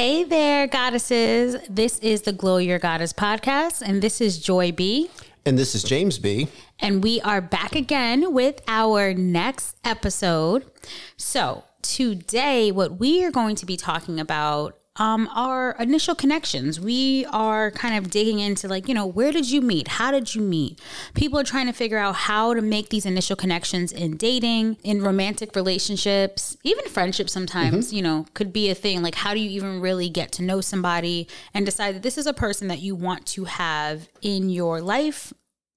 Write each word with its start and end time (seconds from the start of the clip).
Hey 0.00 0.24
there, 0.24 0.66
goddesses. 0.66 1.56
This 1.68 1.98
is 1.98 2.22
the 2.22 2.32
Glow 2.32 2.56
Your 2.56 2.78
Goddess 2.78 3.12
podcast, 3.12 3.82
and 3.82 4.00
this 4.00 4.22
is 4.22 4.38
Joy 4.38 4.72
B. 4.72 5.10
And 5.44 5.58
this 5.58 5.74
is 5.74 5.82
James 5.82 6.18
B. 6.18 6.48
And 6.78 7.04
we 7.04 7.20
are 7.20 7.42
back 7.42 7.76
again 7.76 8.32
with 8.32 8.62
our 8.66 9.12
next 9.12 9.76
episode. 9.84 10.64
So, 11.18 11.64
today, 11.82 12.72
what 12.72 12.98
we 12.98 13.22
are 13.26 13.30
going 13.30 13.56
to 13.56 13.66
be 13.66 13.76
talking 13.76 14.18
about 14.18 14.79
um, 14.96 15.28
our 15.34 15.76
initial 15.78 16.14
connections. 16.14 16.80
We 16.80 17.24
are 17.26 17.70
kind 17.70 17.96
of 17.96 18.10
digging 18.10 18.40
into, 18.40 18.68
like, 18.68 18.88
you 18.88 18.94
know, 18.94 19.06
where 19.06 19.32
did 19.32 19.50
you 19.50 19.60
meet? 19.60 19.88
How 19.88 20.10
did 20.10 20.34
you 20.34 20.42
meet? 20.42 20.80
People 21.14 21.38
are 21.38 21.44
trying 21.44 21.66
to 21.66 21.72
figure 21.72 21.98
out 21.98 22.14
how 22.14 22.54
to 22.54 22.60
make 22.60 22.88
these 22.88 23.06
initial 23.06 23.36
connections 23.36 23.92
in 23.92 24.16
dating, 24.16 24.76
in 24.82 25.00
romantic 25.02 25.54
relationships, 25.54 26.56
even 26.64 26.84
friendships 26.86 27.32
sometimes, 27.32 27.92
you 27.92 28.02
know, 28.02 28.26
could 28.34 28.52
be 28.52 28.68
a 28.68 28.74
thing. 28.74 29.02
Like, 29.02 29.14
how 29.14 29.32
do 29.32 29.40
you 29.40 29.50
even 29.50 29.80
really 29.80 30.08
get 30.08 30.32
to 30.32 30.42
know 30.42 30.60
somebody 30.60 31.28
and 31.54 31.64
decide 31.64 31.94
that 31.94 32.02
this 32.02 32.18
is 32.18 32.26
a 32.26 32.34
person 32.34 32.68
that 32.68 32.80
you 32.80 32.94
want 32.94 33.26
to 33.26 33.44
have 33.44 34.08
in 34.22 34.50
your 34.50 34.80
life 34.80 35.32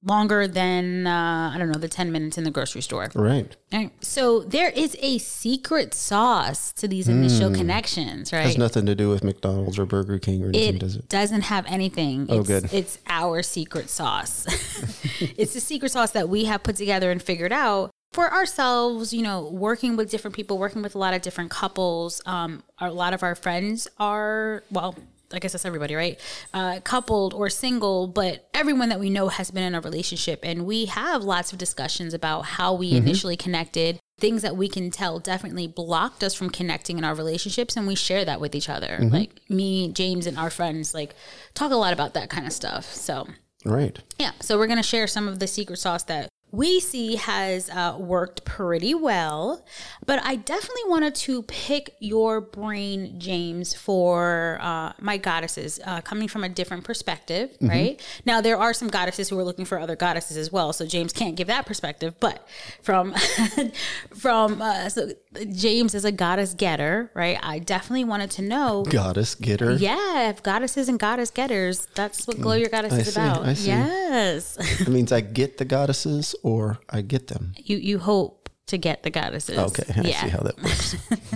longer 0.05 0.47
than 0.47 1.07
uh, 1.07 1.51
I 1.53 1.57
don't 1.57 1.71
know 1.71 1.79
the 1.79 1.87
ten 1.87 2.11
minutes 2.11 2.37
in 2.37 2.43
the 2.43 2.51
grocery 2.51 2.81
store. 2.81 3.09
Right. 3.15 3.55
Right. 3.71 3.91
So 4.03 4.41
there 4.41 4.69
is 4.69 4.95
a 5.01 5.17
secret 5.17 5.93
sauce 5.93 6.71
to 6.73 6.87
these 6.87 7.07
initial 7.07 7.51
connections, 7.51 8.31
right? 8.31 8.41
Has 8.45 8.57
nothing 8.57 8.85
to 8.85 8.95
do 8.95 9.09
with 9.09 9.23
McDonald's 9.23 9.79
or 9.79 9.85
Burger 9.85 10.19
King 10.19 10.43
or 10.43 10.49
anything, 10.49 10.75
it 10.75 10.79
does 10.79 10.95
it? 10.95 11.09
doesn't 11.09 11.41
have 11.41 11.65
anything. 11.67 12.27
Oh, 12.29 12.39
it's, 12.39 12.47
good. 12.47 12.73
It's 12.73 12.99
our 13.07 13.41
secret 13.41 13.89
sauce. 13.89 14.45
it's 15.19 15.53
the 15.53 15.59
secret 15.59 15.91
sauce 15.91 16.11
that 16.11 16.29
we 16.29 16.45
have 16.45 16.63
put 16.63 16.75
together 16.75 17.11
and 17.11 17.21
figured 17.21 17.51
out 17.51 17.91
for 18.11 18.31
ourselves. 18.31 19.13
You 19.13 19.23
know, 19.23 19.49
working 19.49 19.95
with 19.95 20.11
different 20.11 20.35
people, 20.35 20.57
working 20.57 20.81
with 20.81 20.95
a 20.95 20.99
lot 20.99 21.13
of 21.13 21.21
different 21.21 21.49
couples. 21.49 22.21
Um, 22.25 22.63
a 22.79 22.91
lot 22.91 23.13
of 23.13 23.23
our 23.23 23.35
friends 23.35 23.87
are 23.99 24.63
well. 24.71 24.95
I 25.33 25.39
guess 25.39 25.53
that's 25.53 25.65
everybody, 25.65 25.95
right? 25.95 26.19
Uh, 26.53 26.79
coupled 26.83 27.33
or 27.33 27.49
single, 27.49 28.07
but 28.07 28.47
everyone 28.53 28.89
that 28.89 28.99
we 28.99 29.09
know 29.09 29.27
has 29.29 29.51
been 29.51 29.63
in 29.63 29.75
a 29.75 29.81
relationship. 29.81 30.39
And 30.43 30.65
we 30.65 30.85
have 30.85 31.23
lots 31.23 31.51
of 31.51 31.57
discussions 31.57 32.13
about 32.13 32.41
how 32.41 32.73
we 32.73 32.91
initially 32.93 33.35
connected, 33.35 33.99
things 34.19 34.41
that 34.43 34.55
we 34.55 34.67
can 34.69 34.91
tell 34.91 35.19
definitely 35.19 35.67
blocked 35.67 36.23
us 36.23 36.33
from 36.33 36.49
connecting 36.49 36.97
in 36.97 37.03
our 37.03 37.15
relationships. 37.15 37.75
And 37.75 37.87
we 37.87 37.95
share 37.95 38.23
that 38.25 38.39
with 38.39 38.53
each 38.55 38.69
other. 38.69 38.99
Like 39.01 39.41
me, 39.49 39.91
James, 39.91 40.27
and 40.27 40.37
our 40.37 40.49
friends, 40.49 40.93
like 40.93 41.15
talk 41.53 41.71
a 41.71 41.75
lot 41.75 41.93
about 41.93 42.13
that 42.13 42.29
kind 42.29 42.45
of 42.45 42.53
stuff. 42.53 42.85
So, 42.93 43.27
Right. 43.65 43.97
yeah. 44.19 44.31
So 44.41 44.57
we're 44.57 44.67
going 44.67 44.77
to 44.77 44.83
share 44.83 45.07
some 45.07 45.27
of 45.27 45.39
the 45.39 45.47
secret 45.47 45.77
sauce 45.79 46.03
that 46.03 46.29
we 46.53 46.79
see 46.79 47.15
has 47.15 47.67
uh, 47.71 47.97
worked 47.99 48.45
pretty 48.45 48.93
well. 48.93 49.65
But 50.05 50.23
I 50.23 50.35
definitely 50.35 50.83
wanted 50.85 51.15
to 51.15 51.41
pick 51.43 51.95
your 51.99 52.41
brain, 52.41 53.15
James, 53.19 53.73
for 53.73 54.59
uh, 54.61 54.93
my 55.01 55.17
goddesses, 55.17 55.79
uh, 55.83 56.01
coming 56.01 56.27
from 56.27 56.43
a 56.43 56.49
different 56.49 56.83
perspective, 56.83 57.57
right? 57.59 57.99
Now, 58.23 58.39
there 58.39 58.55
are 58.55 58.71
some 58.71 58.87
goddesses 58.87 59.29
who 59.29 59.39
are 59.39 59.43
looking 59.43 59.65
for 59.65 59.79
other 59.79 59.95
goddesses 59.95 60.37
as 60.37 60.51
well. 60.51 60.73
So 60.73 60.85
James 60.85 61.11
can't 61.11 61.35
give 61.35 61.47
that 61.47 61.65
perspective. 61.65 62.13
But 62.19 62.47
from, 62.83 63.15
from, 64.15 64.61
uh, 64.61 64.89
so 64.89 65.09
James 65.51 65.95
is 65.95 66.05
a 66.05 66.11
goddess 66.11 66.53
getter, 66.53 67.09
right? 67.15 67.39
I 67.41 67.57
definitely 67.57 68.03
wanted 68.03 68.29
to 68.31 68.43
know 68.43 68.83
Goddess 68.83 69.33
getter. 69.33 69.73
yeah, 69.73 70.29
if 70.29 70.43
goddesses 70.43 70.87
and 70.87 70.99
goddess 70.99 71.31
getters, 71.31 71.87
that's 71.95 72.27
what 72.27 72.39
Glow 72.39 72.53
Your 72.53 72.69
Goddess 72.69 72.93
I 72.93 72.97
is 72.97 73.13
see, 73.13 73.19
about. 73.19 73.57
Yes. 73.57 74.57
It 74.83 74.89
means 74.89 75.11
I 75.11 75.21
get 75.21 75.57
the 75.57 75.65
goddesses 75.65 76.35
or 76.43 76.79
I 76.89 77.01
get 77.01 77.27
them. 77.27 77.53
you 77.57 77.77
you 77.77 77.97
hope 77.97 78.49
to 78.67 78.77
get 78.77 79.03
the 79.03 79.09
goddesses. 79.09 79.57
Okay. 79.57 79.83
I 79.97 80.01
yeah. 80.01 80.21
see 80.21 80.29
how 80.29 80.39
that 80.39 80.61
works. 80.61 80.95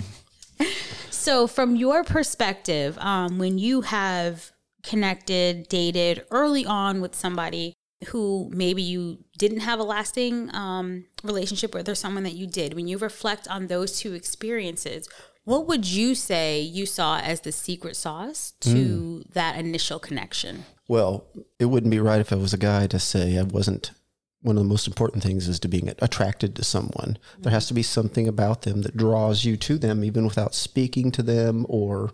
So 1.28 1.46
from 1.46 1.76
your 1.76 2.04
perspective, 2.04 2.96
um, 2.96 3.38
when 3.38 3.58
you 3.58 3.82
have 3.82 4.50
connected, 4.82 5.68
dated 5.68 6.24
early 6.30 6.64
on 6.64 7.02
with 7.02 7.14
somebody 7.14 7.74
who 8.06 8.48
maybe 8.50 8.80
you 8.80 9.18
didn't 9.36 9.60
have 9.60 9.78
a 9.78 9.82
lasting 9.82 10.48
um, 10.54 11.04
relationship 11.22 11.74
with 11.74 11.86
or 11.86 11.94
someone 11.94 12.22
that 12.22 12.32
you 12.32 12.46
did, 12.46 12.72
when 12.72 12.88
you 12.88 12.96
reflect 12.96 13.46
on 13.48 13.66
those 13.66 13.98
two 13.98 14.14
experiences, 14.14 15.06
what 15.44 15.66
would 15.66 15.84
you 15.86 16.14
say 16.14 16.60
you 16.60 16.86
saw 16.86 17.18
as 17.18 17.42
the 17.42 17.52
secret 17.52 17.96
sauce 17.96 18.54
to 18.60 19.22
that 19.32 19.58
initial 19.58 19.98
connection? 19.98 20.64
well, 20.88 21.26
it 21.58 21.66
wouldn't 21.66 21.90
be 21.90 22.00
right 22.00 22.20
if 22.20 22.32
I 22.32 22.36
was 22.36 22.54
a 22.54 22.58
guy 22.58 22.86
to 22.86 22.98
say 22.98 23.38
I 23.38 23.42
wasn't. 23.42 23.90
One 24.40 24.56
of 24.56 24.62
the 24.62 24.68
most 24.68 24.86
important 24.86 25.22
things 25.22 25.48
is 25.48 25.58
to 25.60 25.68
being 25.68 25.88
attracted 26.00 26.54
to 26.56 26.64
someone. 26.64 27.18
There 27.40 27.52
has 27.52 27.66
to 27.66 27.74
be 27.74 27.82
something 27.82 28.28
about 28.28 28.62
them 28.62 28.82
that 28.82 28.96
draws 28.96 29.44
you 29.44 29.56
to 29.56 29.78
them, 29.78 30.04
even 30.04 30.24
without 30.24 30.54
speaking 30.54 31.10
to 31.12 31.22
them 31.22 31.66
or 31.68 32.12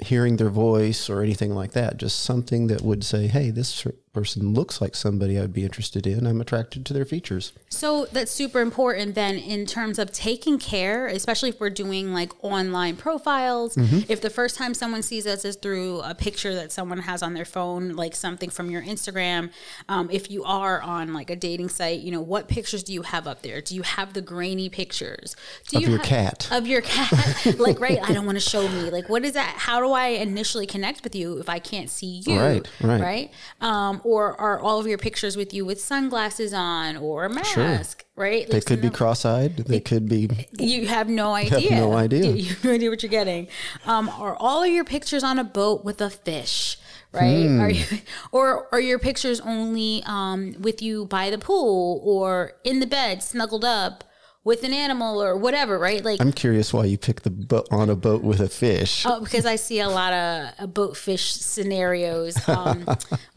hearing 0.00 0.36
their 0.36 0.50
voice 0.50 1.08
or 1.08 1.22
anything 1.22 1.54
like 1.54 1.72
that. 1.72 1.96
Just 1.96 2.20
something 2.20 2.66
that 2.68 2.82
would 2.82 3.04
say, 3.04 3.28
hey, 3.28 3.50
this 3.50 3.86
person 4.12 4.54
looks 4.54 4.80
like 4.80 4.96
somebody 4.96 5.38
I'd 5.38 5.52
be 5.52 5.62
interested 5.64 6.06
in. 6.06 6.26
I'm 6.26 6.40
attracted 6.40 6.84
to 6.86 6.92
their 6.92 7.04
features. 7.04 7.52
So 7.68 8.06
that's 8.06 8.32
super 8.32 8.60
important 8.60 9.14
then 9.14 9.36
in 9.36 9.66
terms 9.66 9.98
of 9.98 10.10
taking 10.10 10.58
care, 10.58 11.06
especially 11.06 11.50
if 11.50 11.60
we're 11.60 11.70
doing 11.70 12.12
like 12.12 12.32
online 12.42 12.96
profiles. 12.96 13.76
If 14.08 14.20
the 14.20 14.30
first 14.30 14.56
time 14.56 14.74
someone 14.74 15.02
sees 15.02 15.26
us 15.26 15.44
is 15.44 15.56
through 15.56 16.00
a 16.00 16.14
picture 16.14 16.54
that 16.54 16.72
someone 16.72 16.98
has 16.98 17.22
on 17.22 17.34
their 17.34 17.44
phone, 17.44 17.90
like 17.90 18.16
something 18.16 18.50
from 18.50 18.70
your 18.70 18.82
Instagram, 18.82 19.50
um, 19.88 20.10
if 20.10 20.30
you 20.30 20.42
are 20.44 20.80
on 20.82 21.12
like 21.12 21.30
a 21.30 21.36
dating 21.36 21.68
site, 21.68 22.00
you 22.00 22.10
know, 22.10 22.20
what 22.20 22.48
pictures 22.48 22.82
do 22.82 22.92
you 22.92 23.02
have 23.02 23.28
up 23.28 23.42
there? 23.42 23.60
Do 23.60 23.76
you 23.76 23.82
have 23.82 24.12
the 24.12 24.22
grainy 24.22 24.68
pictures? 24.68 25.36
Do 25.68 25.76
Of 25.76 25.82
you 25.84 25.90
your 25.90 25.98
cat. 26.00 26.48
Of 26.50 26.66
your 26.66 26.80
cat. 26.80 27.56
like, 27.58 27.78
right, 27.78 27.98
I 28.02 28.12
don't 28.12 28.26
want 28.26 28.36
to 28.36 28.48
show 28.48 28.68
me. 28.68 28.90
Like, 28.90 29.08
what 29.08 29.24
is 29.24 29.32
that? 29.34 29.54
How 29.56 29.80
do 29.80 29.92
I 29.92 30.08
initially 30.08 30.66
connect 30.66 31.04
with 31.04 31.14
you 31.14 31.38
if 31.38 31.48
I 31.48 31.60
can't 31.60 31.88
see 31.88 32.22
you? 32.26 32.40
Right, 32.40 32.68
right. 32.80 33.00
Right. 33.00 33.30
Um, 33.60 33.99
or 34.04 34.40
are 34.40 34.58
all 34.60 34.78
of 34.80 34.86
your 34.86 34.98
pictures 34.98 35.36
with 35.36 35.52
you 35.54 35.64
with 35.64 35.80
sunglasses 35.80 36.52
on 36.52 36.96
or 36.96 37.24
a 37.24 37.30
mask? 37.30 38.04
Right. 38.16 38.48
They 38.48 38.60
could 38.60 38.80
be 38.80 38.88
some- 38.88 38.94
cross-eyed. 38.96 39.56
They 39.58 39.80
could 39.80 40.08
be. 40.08 40.28
you 40.58 40.86
have 40.88 41.08
no 41.08 41.34
idea. 41.44 41.70
no 41.76 41.92
idea. 41.94 42.30
You 42.36 42.44
have 42.50 42.64
no 42.64 42.72
idea 42.72 42.90
what 42.90 43.02
you're 43.02 43.10
getting. 43.10 43.48
Um, 43.86 44.08
are 44.10 44.36
all 44.36 44.62
of 44.62 44.70
your 44.70 44.84
pictures 44.84 45.22
on 45.24 45.38
a 45.38 45.44
boat 45.44 45.84
with 45.84 46.00
a 46.00 46.10
fish? 46.10 46.76
Right? 47.12 47.46
Hmm. 47.46 47.60
Are 47.60 47.70
you, 47.70 47.84
or 48.32 48.68
are 48.72 48.80
your 48.80 48.98
pictures 48.98 49.40
only 49.40 50.02
um, 50.06 50.54
with 50.60 50.80
you 50.80 51.06
by 51.06 51.30
the 51.30 51.38
pool 51.38 52.00
or 52.04 52.52
in 52.62 52.78
the 52.80 52.86
bed, 52.86 53.22
snuggled 53.22 53.64
up 53.64 54.04
with 54.50 54.64
an 54.64 54.74
animal 54.74 55.22
or 55.22 55.36
whatever? 55.36 55.78
Right? 55.78 56.04
Like, 56.04 56.20
I'm 56.20 56.32
curious 56.32 56.72
why 56.72 56.86
you 56.86 56.98
picked 56.98 57.22
the 57.22 57.30
boat 57.30 57.68
on 57.70 57.88
a 57.88 57.94
boat 57.94 58.24
with 58.24 58.40
a 58.40 58.48
fish. 58.48 59.06
Oh, 59.06 59.20
because 59.20 59.46
I 59.46 59.54
see 59.54 59.78
a 59.78 59.88
lot 59.88 60.12
of 60.12 60.54
uh, 60.58 60.66
boat 60.66 60.96
fish 60.96 61.32
scenarios 61.34 62.36
um, 62.48 62.84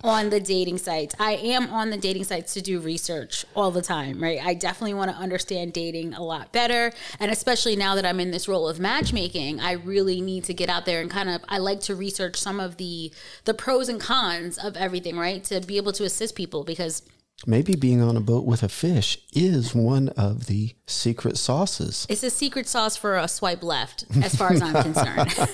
on 0.04 0.32
the 0.32 0.40
dating 0.40 0.80
sites. 0.80 1.14
I 1.20 1.34
am 1.34 1.70
on 1.70 1.92
the 1.92 1.98
dating 1.98 2.24
sites 2.24 2.56
to 2.56 2.62
do 2.62 2.80
research 2.80 3.46
all 3.56 3.70
the 3.70 3.84
time, 3.84 4.24
right? 4.24 4.44
I 4.44 4.56
definitely 4.56 4.96
want 4.96 5.12
to 5.12 5.18
understand 5.18 5.72
dating 5.72 6.16
a 6.16 6.24
lot 6.24 6.52
better. 6.52 6.92
And 7.20 7.30
especially 7.30 7.76
now 7.76 7.94
that 7.94 8.08
I'm 8.08 8.20
in 8.20 8.32
this 8.32 8.48
role 8.48 8.68
of 8.68 8.80
matchmaking, 8.80 9.60
I 9.60 9.74
really 9.74 10.20
need 10.20 10.46
to 10.46 10.54
get 10.56 10.68
out 10.68 10.88
there 10.88 11.00
and 11.00 11.12
kind 11.12 11.30
of, 11.30 11.46
I 11.48 11.60
like 11.60 11.82
to 11.82 11.96
research 11.96 12.38
some 12.38 12.60
of 12.60 12.78
the, 12.78 13.12
the 13.46 13.54
pros 13.54 13.88
and 13.88 14.02
cons 14.02 14.58
of 14.58 14.76
everything, 14.76 15.16
right? 15.16 15.44
To 15.44 15.62
be 15.62 15.78
able 15.78 15.94
to 15.94 16.06
assist 16.06 16.36
people 16.36 16.64
because 16.64 17.04
Maybe 17.46 17.76
being 17.76 18.02
on 18.02 18.16
a 18.16 18.22
boat 18.22 18.46
with 18.46 18.64
a 18.64 18.70
fish 18.70 19.18
is 19.34 19.76
one 19.76 20.10
of 20.10 20.46
the 20.48 20.76
secret 20.88 21.38
sauces. 21.38 22.06
it's 22.10 22.24
a 22.24 22.30
secret 22.30 22.68
sauce 22.68 22.96
for 22.96 23.18
a 23.18 23.28
swipe 23.28 23.64
left, 23.64 24.06
as 24.22 24.36
far 24.36 24.54
as 24.54 24.62
I'm 24.62 24.82
concerned. 24.82 25.34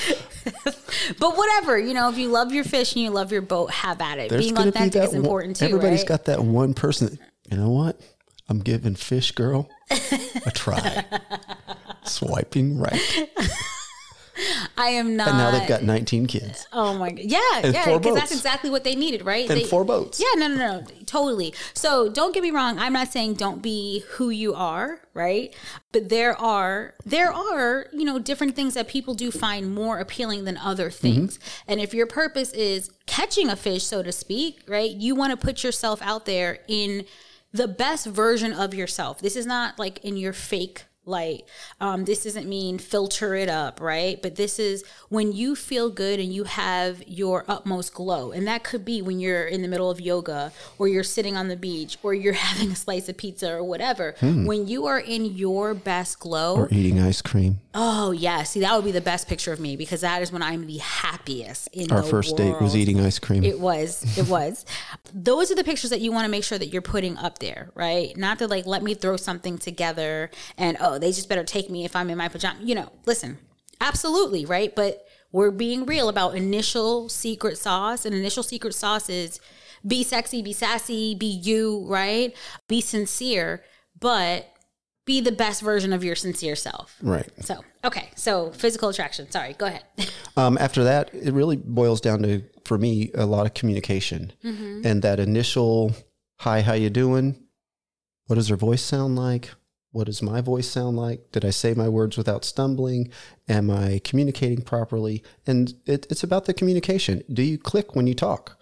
but 1.18 1.36
whatever, 1.36 1.78
you 1.78 1.94
know, 1.94 2.08
if 2.08 2.18
you 2.18 2.28
love 2.28 2.52
your 2.52 2.64
fish 2.64 2.94
and 2.94 3.02
you 3.02 3.10
love 3.10 3.32
your 3.32 3.42
boat, 3.42 3.70
have 3.70 4.00
at 4.00 4.18
it. 4.18 4.30
Being 4.30 4.54
gonna 4.54 4.70
authentic 4.70 5.02
is 5.02 5.08
one- 5.10 5.16
important 5.18 5.56
too, 5.56 5.66
Everybody's 5.66 6.00
right? 6.00 6.08
got 6.08 6.24
that 6.26 6.42
one 6.42 6.74
person. 6.74 7.08
That, 7.08 7.18
you 7.50 7.56
know 7.58 7.70
what? 7.70 8.00
I'm 8.48 8.60
giving 8.60 8.94
fish 8.94 9.32
girl 9.32 9.68
a 9.90 10.50
try. 10.50 11.04
Swiping 12.04 12.78
right, 12.78 13.00
I 14.76 14.88
am 14.88 15.16
not. 15.16 15.28
and 15.28 15.38
now 15.38 15.50
they've 15.50 15.68
got 15.68 15.82
19 15.82 16.26
kids 16.26 16.66
Oh 16.72 16.96
my 16.96 17.10
god! 17.10 17.20
Yeah, 17.24 17.66
yeah, 17.66 17.98
because 17.98 18.14
that's 18.14 18.32
exactly 18.32 18.70
what 18.70 18.84
they 18.84 18.94
needed, 18.94 19.24
right? 19.24 19.48
and 19.48 19.60
They- 19.60 19.64
four 19.64 19.84
boats. 19.84 20.20
Yeah, 20.20 20.40
no, 20.40 20.48
no, 20.48 20.56
no, 20.56 20.86
totally. 21.06 21.54
So 21.74 22.08
don't 22.08 22.34
get 22.34 22.42
me 22.42 22.50
wrong. 22.50 22.78
I'm 22.78 22.92
not 22.92 23.08
saying 23.12 23.34
don't 23.34 23.62
be 23.62 24.04
who 24.12 24.30
you 24.30 24.54
are, 24.54 25.00
right? 25.14 25.54
But 25.92 26.08
there 26.08 26.38
are 26.38 26.94
there 27.04 27.32
are 27.32 27.86
you 27.92 28.04
know 28.04 28.18
different 28.18 28.56
things 28.56 28.74
that 28.74 28.88
people 28.88 29.14
do 29.14 29.30
find 29.30 29.74
more 29.74 29.98
appealing 29.98 30.44
than 30.44 30.56
other 30.56 30.88
mm-hmm. 30.88 31.00
things. 31.00 31.38
And 31.66 31.80
if 31.80 31.92
your 31.94 32.06
purpose 32.06 32.52
is 32.52 32.90
catching 33.06 33.48
a 33.48 33.56
fish, 33.56 33.84
so 33.84 34.02
to 34.02 34.12
speak, 34.12 34.60
right? 34.66 34.90
You 34.90 35.14
want 35.14 35.30
to 35.32 35.36
put 35.36 35.62
yourself 35.62 36.00
out 36.02 36.26
there 36.26 36.60
in 36.68 37.04
the 37.52 37.68
best 37.68 38.06
version 38.06 38.52
of 38.52 38.74
yourself. 38.74 39.20
This 39.20 39.36
is 39.36 39.46
not 39.46 39.78
like 39.78 40.02
in 40.04 40.16
your 40.16 40.32
fake 40.32 40.84
light. 41.04 41.42
Um, 41.80 42.04
this 42.04 42.24
doesn't 42.24 42.48
mean 42.48 42.78
filter 42.78 43.34
it 43.34 43.48
up, 43.48 43.80
right? 43.80 44.20
But 44.22 44.36
this 44.36 44.58
is 44.58 44.84
when 45.08 45.32
you 45.32 45.56
feel 45.56 45.90
good 45.90 46.20
and 46.20 46.32
you 46.32 46.44
have 46.44 47.02
your 47.08 47.44
utmost 47.48 47.92
glow. 47.94 48.30
And 48.32 48.46
that 48.46 48.62
could 48.62 48.84
be 48.84 49.02
when 49.02 49.18
you're 49.18 49.46
in 49.46 49.62
the 49.62 49.68
middle 49.68 49.90
of 49.90 50.00
yoga 50.00 50.52
or 50.78 50.86
you're 50.88 51.02
sitting 51.02 51.36
on 51.36 51.48
the 51.48 51.56
beach 51.56 51.98
or 52.02 52.14
you're 52.14 52.32
having 52.48 52.70
a 52.70 52.76
slice 52.76 53.08
of 53.08 53.16
pizza 53.16 53.52
or 53.52 53.64
whatever. 53.64 54.14
When 54.20 54.68
you 54.68 54.86
are 54.86 55.00
in 55.00 55.24
your 55.24 55.74
best 55.74 56.20
glow, 56.20 56.56
Or 56.56 56.68
eating 56.70 57.00
ice 57.00 57.20
cream. 57.22 57.58
oh, 57.74 58.12
yeah. 58.12 58.42
See, 58.44 58.60
that 58.60 58.74
would 58.76 58.84
be 58.84 58.92
the 58.92 59.00
best 59.00 59.28
picture 59.28 59.52
of 59.52 59.58
me 59.60 59.76
because 59.76 60.02
that 60.02 60.22
is 60.22 60.30
when 60.30 60.42
I'm 60.42 60.66
the 60.66 60.78
happiest 60.78 61.68
in 61.72 61.90
Our 61.90 62.02
first 62.02 62.36
date 62.36 62.60
was 62.60 62.76
eating 62.76 63.00
ice 63.00 63.18
cream. 63.18 63.42
It 63.44 63.58
was. 63.58 64.16
It 64.16 64.28
was. 64.28 64.64
Those 65.14 65.50
are 65.50 65.54
the 65.54 65.64
pictures 65.64 65.90
that 65.90 66.00
you 66.00 66.12
want 66.12 66.24
to 66.26 66.30
make 66.30 66.44
sure 66.44 66.58
that 66.58 66.68
you're 66.68 66.80
putting 66.82 67.16
up 67.18 67.38
there, 67.40 67.70
right? 67.74 68.16
Not 68.16 68.38
to 68.38 68.46
like 68.46 68.66
let 68.66 68.82
me 68.82 68.94
throw 68.94 69.16
something 69.16 69.58
together 69.58 70.30
and 70.56 70.76
oh, 70.80 70.91
they 70.98 71.12
just 71.12 71.28
better 71.28 71.44
take 71.44 71.70
me 71.70 71.84
if 71.84 71.94
I'm 71.96 72.10
in 72.10 72.18
my 72.18 72.28
pajama. 72.28 72.60
You 72.62 72.74
know, 72.74 72.92
listen, 73.06 73.38
absolutely, 73.80 74.44
right? 74.46 74.74
But 74.74 75.04
we're 75.32 75.50
being 75.50 75.86
real 75.86 76.08
about 76.08 76.36
initial 76.36 77.08
secret 77.08 77.58
sauce, 77.58 78.04
and 78.04 78.14
initial 78.14 78.42
secret 78.42 78.74
sauce 78.74 79.08
is 79.08 79.40
be 79.86 80.02
sexy, 80.04 80.42
be 80.42 80.52
sassy, 80.52 81.14
be 81.14 81.26
you, 81.26 81.84
right? 81.88 82.34
Be 82.68 82.80
sincere, 82.80 83.62
but 83.98 84.48
be 85.04 85.20
the 85.20 85.32
best 85.32 85.62
version 85.62 85.92
of 85.92 86.04
your 86.04 86.14
sincere 86.14 86.54
self. 86.54 86.96
right. 87.02 87.28
So, 87.40 87.64
okay. 87.84 88.10
So, 88.14 88.52
physical 88.52 88.88
attraction. 88.90 89.30
Sorry, 89.30 89.54
go 89.54 89.66
ahead. 89.66 89.82
Um, 90.34 90.56
after 90.58 90.84
that, 90.84 91.10
it 91.12 91.34
really 91.34 91.58
boils 91.58 92.00
down 92.00 92.22
to, 92.22 92.42
for 92.64 92.78
me, 92.78 93.10
a 93.14 93.26
lot 93.26 93.44
of 93.44 93.52
communication 93.52 94.32
and 94.42 95.02
that 95.02 95.20
initial, 95.20 95.92
hi, 96.40 96.62
how 96.62 96.72
you 96.72 96.88
doing? 96.88 97.38
What 98.28 98.36
does 98.36 98.48
her 98.48 98.56
voice 98.56 98.80
sound 98.80 99.14
like? 99.14 99.50
What 99.92 100.06
does 100.06 100.22
my 100.22 100.40
voice 100.40 100.68
sound 100.68 100.96
like? 100.96 101.30
Did 101.32 101.44
I 101.44 101.50
say 101.50 101.74
my 101.74 101.88
words 101.88 102.16
without 102.16 102.44
stumbling? 102.46 103.10
Am 103.46 103.70
I 103.70 104.00
communicating 104.02 104.62
properly? 104.62 105.22
And 105.46 105.74
it, 105.84 106.06
it's 106.10 106.24
about 106.24 106.46
the 106.46 106.54
communication. 106.54 107.22
Do 107.30 107.42
you 107.42 107.58
click 107.58 107.94
when 107.94 108.06
you 108.06 108.14
talk? 108.14 108.58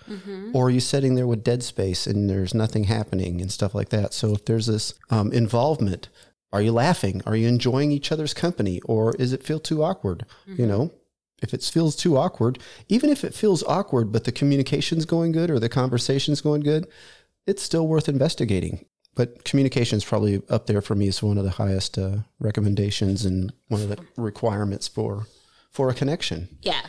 Or 0.53 0.67
are 0.67 0.71
you 0.71 0.81
sitting 0.81 1.15
there 1.15 1.29
with 1.29 1.45
dead 1.45 1.63
space 1.63 2.07
and 2.09 2.29
there's 2.29 2.53
nothing 2.53 2.85
happening 2.85 3.41
and 3.41 3.51
stuff 3.53 3.77
like 3.77 3.91
that? 3.91 4.13
So 4.13 4.35
if 4.35 4.45
there's 4.45 4.67
this 4.67 4.95
um, 5.11 5.33
involvement, 5.33 6.09
are 6.53 6.61
you 6.61 6.73
laughing? 6.73 7.23
Are 7.27 7.37
you 7.37 7.47
enjoying 7.47 7.93
each 7.93 8.11
other's 8.11 8.35
company? 8.35 8.81
Or 8.87 9.15
is 9.17 9.33
it 9.33 9.45
feel 9.45 9.61
too 9.61 9.85
awkward? 9.85 10.27
You 10.59 10.67
know, 10.67 10.91
if 11.43 11.55
it 11.55 11.63
feels 11.63 11.95
too 11.95 12.17
awkward, 12.17 12.59
even 12.89 13.09
if 13.09 13.23
it 13.23 13.35
feels 13.35 13.63
awkward, 13.63 14.11
but 14.11 14.25
the 14.25 14.33
communication's 14.33 15.05
going 15.05 15.31
good 15.31 15.49
or 15.49 15.61
the 15.61 15.69
conversation's 15.69 16.41
going 16.41 16.63
good, 16.63 16.89
it's 17.47 17.63
still 17.63 17.87
worth 17.87 18.09
investigating. 18.09 18.85
But 19.21 19.45
communication 19.45 19.99
is 19.99 20.05
probably 20.07 20.41
up 20.49 20.67
there 20.67 20.81
for 20.81 20.95
me 20.95 21.07
as 21.09 21.23
one 21.23 21.37
of 21.37 21.45
the 21.45 21.51
highest 21.51 21.99
uh, 21.99 22.21
recommendations 22.39 23.27
and 23.27 23.53
one 23.69 23.83
of 23.83 23.91
the 23.91 23.99
requirements 24.17 24.89
for 24.89 25.27
for 25.71 25.91
a 25.91 25.95
connection. 25.95 26.49
Yeah. 26.63 26.81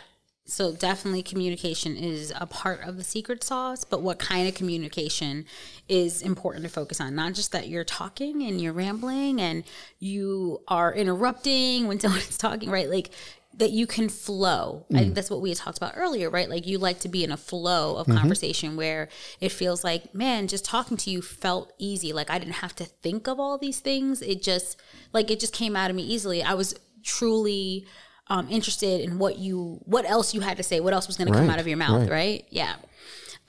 So 0.46 0.72
definitely 0.72 1.24
communication 1.24 1.98
is 1.98 2.32
a 2.40 2.46
part 2.46 2.88
of 2.88 2.96
the 2.96 3.04
secret 3.04 3.44
sauce, 3.44 3.84
but 3.84 4.02
what 4.02 4.18
kind 4.18 4.48
of 4.48 4.56
communication 4.56 5.44
is 5.90 6.22
important 6.22 6.64
to 6.64 6.70
focus 6.70 7.02
on? 7.02 7.16
Not 7.16 7.34
just 7.34 7.52
that 7.52 7.68
you're 7.68 7.84
talking 7.84 8.44
and 8.44 8.62
you're 8.62 8.72
rambling 8.72 9.42
and 9.42 9.66
you 10.00 10.62
are 10.70 10.94
interrupting 10.94 11.88
when 11.88 12.00
someone's 12.04 12.38
talking, 12.38 12.70
right? 12.70 12.90
Like 12.90 13.12
that 13.54 13.72
you 13.72 13.86
can 13.86 14.08
flow. 14.10 14.86
I 14.94 15.00
think 15.00 15.16
that's 15.16 15.30
what 15.30 15.42
we 15.42 15.50
had 15.50 15.58
talked 15.58 15.78
about 15.78 15.94
earlier, 15.96 16.30
right? 16.30 16.50
Like 16.50 16.66
you 16.66 16.78
like 16.78 17.00
to 17.02 17.10
be 17.10 17.24
in 17.24 17.32
a 17.32 17.38
flow 17.38 17.98
of 17.98 18.08
conversation 18.08 18.78
where 18.78 19.10
it 19.40 19.52
feels 19.52 19.84
like, 19.84 20.16
man, 20.16 20.48
just 20.48 20.64
talking 20.64 20.98
to 20.98 21.10
you 21.10 21.22
felt 21.22 21.74
easy. 21.78 22.14
Like 22.14 22.30
I 22.30 22.40
didn't 22.40 22.56
have 22.56 22.76
to 22.78 22.86
think 22.86 23.28
of 23.28 23.40
all 23.40 23.58
these 23.58 23.80
things. 23.80 24.22
It 24.22 24.42
just 24.42 24.82
like 25.14 25.30
it 25.30 25.40
just 25.40 25.54
came 25.54 25.76
out 25.76 25.90
of 25.90 25.96
me 25.96 26.04
easily. 26.04 26.42
I 26.42 26.54
was 26.54 26.74
truly 27.04 27.86
um, 28.28 28.48
interested 28.50 29.02
in 29.02 29.20
what 29.20 29.38
you 29.38 29.82
what 29.84 30.10
else 30.10 30.34
you 30.34 30.42
had 30.42 30.58
to 30.58 30.64
say, 30.64 30.80
what 30.80 30.94
else 30.94 31.08
was 31.08 31.18
going 31.18 31.28
to 31.32 31.38
come 31.38 31.50
out 31.50 31.60
of 31.60 31.68
your 31.68 31.78
mouth, 31.78 32.02
right. 32.02 32.10
right? 32.10 32.46
Yeah. 32.50 32.76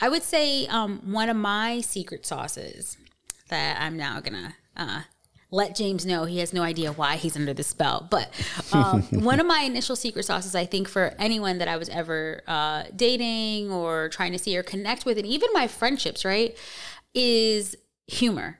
I 0.00 0.08
would 0.08 0.25
say 0.25 0.66
um, 0.66 1.12
one 1.12 1.28
of 1.28 1.37
my 1.37 1.81
secret 1.81 2.26
sauces 2.26 2.98
that 3.48 3.81
I'm 3.81 3.96
now 3.96 4.20
gonna 4.20 4.56
uh, 4.76 5.02
let 5.52 5.76
James 5.76 6.04
know 6.04 6.25
he 6.25 6.38
has 6.38 6.52
no 6.52 6.62
idea 6.62 6.93
why 6.93 7.16
he's 7.16 7.37
under 7.37 7.52
the 7.52 7.62
spell. 7.62 8.08
But 8.10 8.31
um, 8.72 9.02
one 9.10 9.38
of 9.38 9.46
my 9.46 9.60
initial 9.60 9.94
secret 9.94 10.25
sauces, 10.25 10.54
I 10.54 10.64
think, 10.64 10.88
for 10.88 11.14
anyone 11.19 11.58
that 11.58 11.69
I 11.69 11.76
was 11.76 11.88
ever 11.90 12.43
uh, 12.49 12.84
dating 12.96 13.70
or 13.70 14.08
trying 14.08 14.32
to 14.32 14.38
see 14.38 14.56
or 14.56 14.62
connect 14.62 15.04
with, 15.04 15.19
and 15.19 15.26
even 15.26 15.50
my 15.52 15.69
friendships, 15.69 16.25
right, 16.25 16.56
is 17.14 17.76
humor. 18.06 18.58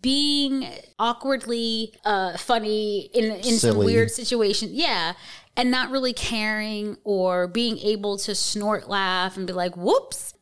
Being 0.00 0.66
awkwardly 0.98 1.94
uh, 2.04 2.36
funny 2.36 3.10
in 3.14 3.36
in 3.36 3.58
some 3.58 3.76
weird 3.76 4.10
situation, 4.10 4.70
yeah, 4.72 5.12
and 5.56 5.70
not 5.70 5.92
really 5.92 6.12
caring 6.12 6.96
or 7.04 7.46
being 7.46 7.78
able 7.78 8.18
to 8.18 8.34
snort 8.34 8.88
laugh 8.88 9.36
and 9.36 9.46
be 9.46 9.52
like, 9.52 9.76
"Whoops." 9.76 10.34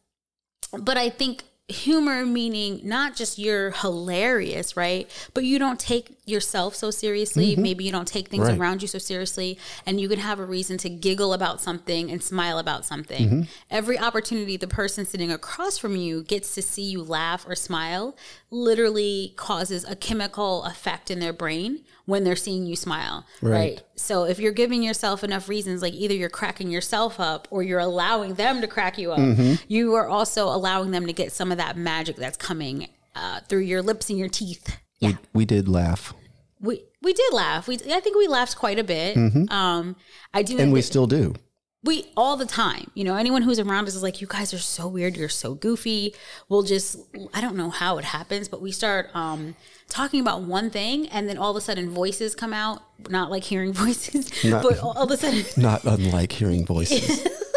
but 0.78 0.96
I 0.96 1.10
think 1.10 1.44
humor 1.70 2.26
meaning 2.26 2.80
not 2.84 3.16
just 3.16 3.38
you're 3.38 3.70
hilarious, 3.70 4.76
right? 4.76 5.10
But 5.34 5.44
you 5.44 5.58
don't 5.58 5.78
take 5.78 6.19
yourself 6.30 6.74
so 6.74 6.90
seriously. 6.90 7.52
Mm-hmm. 7.52 7.62
Maybe 7.62 7.84
you 7.84 7.92
don't 7.92 8.08
take 8.08 8.28
things 8.28 8.46
Right. 8.48 8.58
around 8.58 8.82
you 8.82 8.88
so 8.88 8.98
seriously, 8.98 9.58
and 9.84 10.00
you 10.00 10.08
can 10.08 10.18
have 10.20 10.38
a 10.38 10.44
reason 10.44 10.78
to 10.78 10.88
giggle 10.88 11.32
about 11.32 11.60
something 11.60 12.10
and 12.10 12.22
smile 12.22 12.58
about 12.58 12.84
something. 12.86 13.26
Mm-hmm. 13.26 13.42
Every 13.70 13.98
opportunity 13.98 14.56
the 14.56 14.66
person 14.68 15.04
sitting 15.04 15.30
across 15.30 15.76
from 15.78 15.96
you 15.96 16.22
gets 16.22 16.54
to 16.54 16.62
see 16.62 16.82
you 16.90 17.02
laugh 17.02 17.44
or 17.48 17.54
smile 17.54 18.16
literally 18.50 19.32
causes 19.36 19.84
a 19.88 19.96
chemical 19.96 20.64
effect 20.64 21.10
in 21.10 21.18
their 21.20 21.32
brain 21.32 21.80
when 22.06 22.24
they're 22.24 22.36
seeing 22.36 22.66
you 22.66 22.74
smile, 22.76 23.24
Right. 23.40 23.52
right? 23.52 23.82
So 23.94 24.24
if 24.24 24.38
you're 24.40 24.52
giving 24.52 24.82
yourself 24.82 25.22
enough 25.22 25.48
reasons, 25.48 25.80
like 25.82 25.94
either 25.94 26.14
you're 26.14 26.28
cracking 26.28 26.70
yourself 26.70 27.20
up 27.20 27.46
or 27.50 27.62
you're 27.62 27.78
allowing 27.78 28.34
them 28.34 28.60
to 28.60 28.66
crack 28.66 28.98
you 28.98 29.12
up, 29.12 29.18
mm-hmm. 29.20 29.54
you 29.68 29.94
are 29.94 30.08
also 30.08 30.46
allowing 30.48 30.90
them 30.90 31.06
to 31.06 31.12
get 31.12 31.32
some 31.32 31.52
of 31.52 31.58
that 31.58 31.76
magic 31.76 32.16
that's 32.16 32.36
coming 32.36 32.88
uh, 33.14 33.40
through 33.48 33.60
your 33.60 33.82
lips 33.82 34.10
and 34.10 34.18
your 34.18 34.28
teeth. 34.28 34.76
Yeah, 34.98 35.10
We, 35.10 35.16
we 35.40 35.44
did 35.44 35.68
laugh, 35.68 36.12
we 36.60 36.82
we 37.02 37.12
did 37.12 37.32
laugh. 37.32 37.66
We 37.68 37.76
I 37.90 38.00
think 38.00 38.16
we 38.16 38.26
laughed 38.28 38.56
quite 38.56 38.78
a 38.78 38.84
bit. 38.84 39.16
Um, 39.50 39.96
I 40.34 40.42
do. 40.42 40.58
and 40.58 40.72
we 40.72 40.82
still 40.82 41.06
do. 41.06 41.34
we 41.82 42.04
all 42.16 42.36
the 42.36 42.44
time 42.44 42.90
you 42.94 43.04
know 43.04 43.16
anyone 43.16 43.40
who's 43.42 43.58
around 43.58 43.88
us 43.88 43.94
is 43.94 44.02
like 44.02 44.20
you 44.20 44.26
guys 44.26 44.52
are 44.52 44.58
so 44.58 44.86
weird 44.86 45.16
you're 45.16 45.30
so 45.30 45.54
goofy 45.54 46.14
we'll 46.50 46.62
just 46.62 46.98
i 47.32 47.40
don't 47.40 47.56
know 47.56 47.70
how 47.70 47.96
it 47.96 48.04
happens 48.04 48.48
but 48.52 48.60
we 48.60 48.70
start 48.70 49.08
um 49.14 49.56
talking 49.88 50.20
about 50.20 50.42
one 50.42 50.68
thing 50.68 51.08
and 51.08 51.26
then 51.26 51.38
all 51.38 51.50
of 51.50 51.56
a 51.56 51.60
sudden 51.62 51.88
voices 51.88 52.34
come 52.34 52.52
out 52.52 52.82
not 53.08 53.30
like 53.30 53.44
hearing 53.44 53.72
voices 53.84 54.30
but 54.42 54.78
all 54.80 55.02
of 55.04 55.10
a 55.10 55.16
sudden 55.16 55.42
Not 55.56 55.84
unlike 55.84 56.32
hearing 56.32 56.66
voices. 56.66 57.26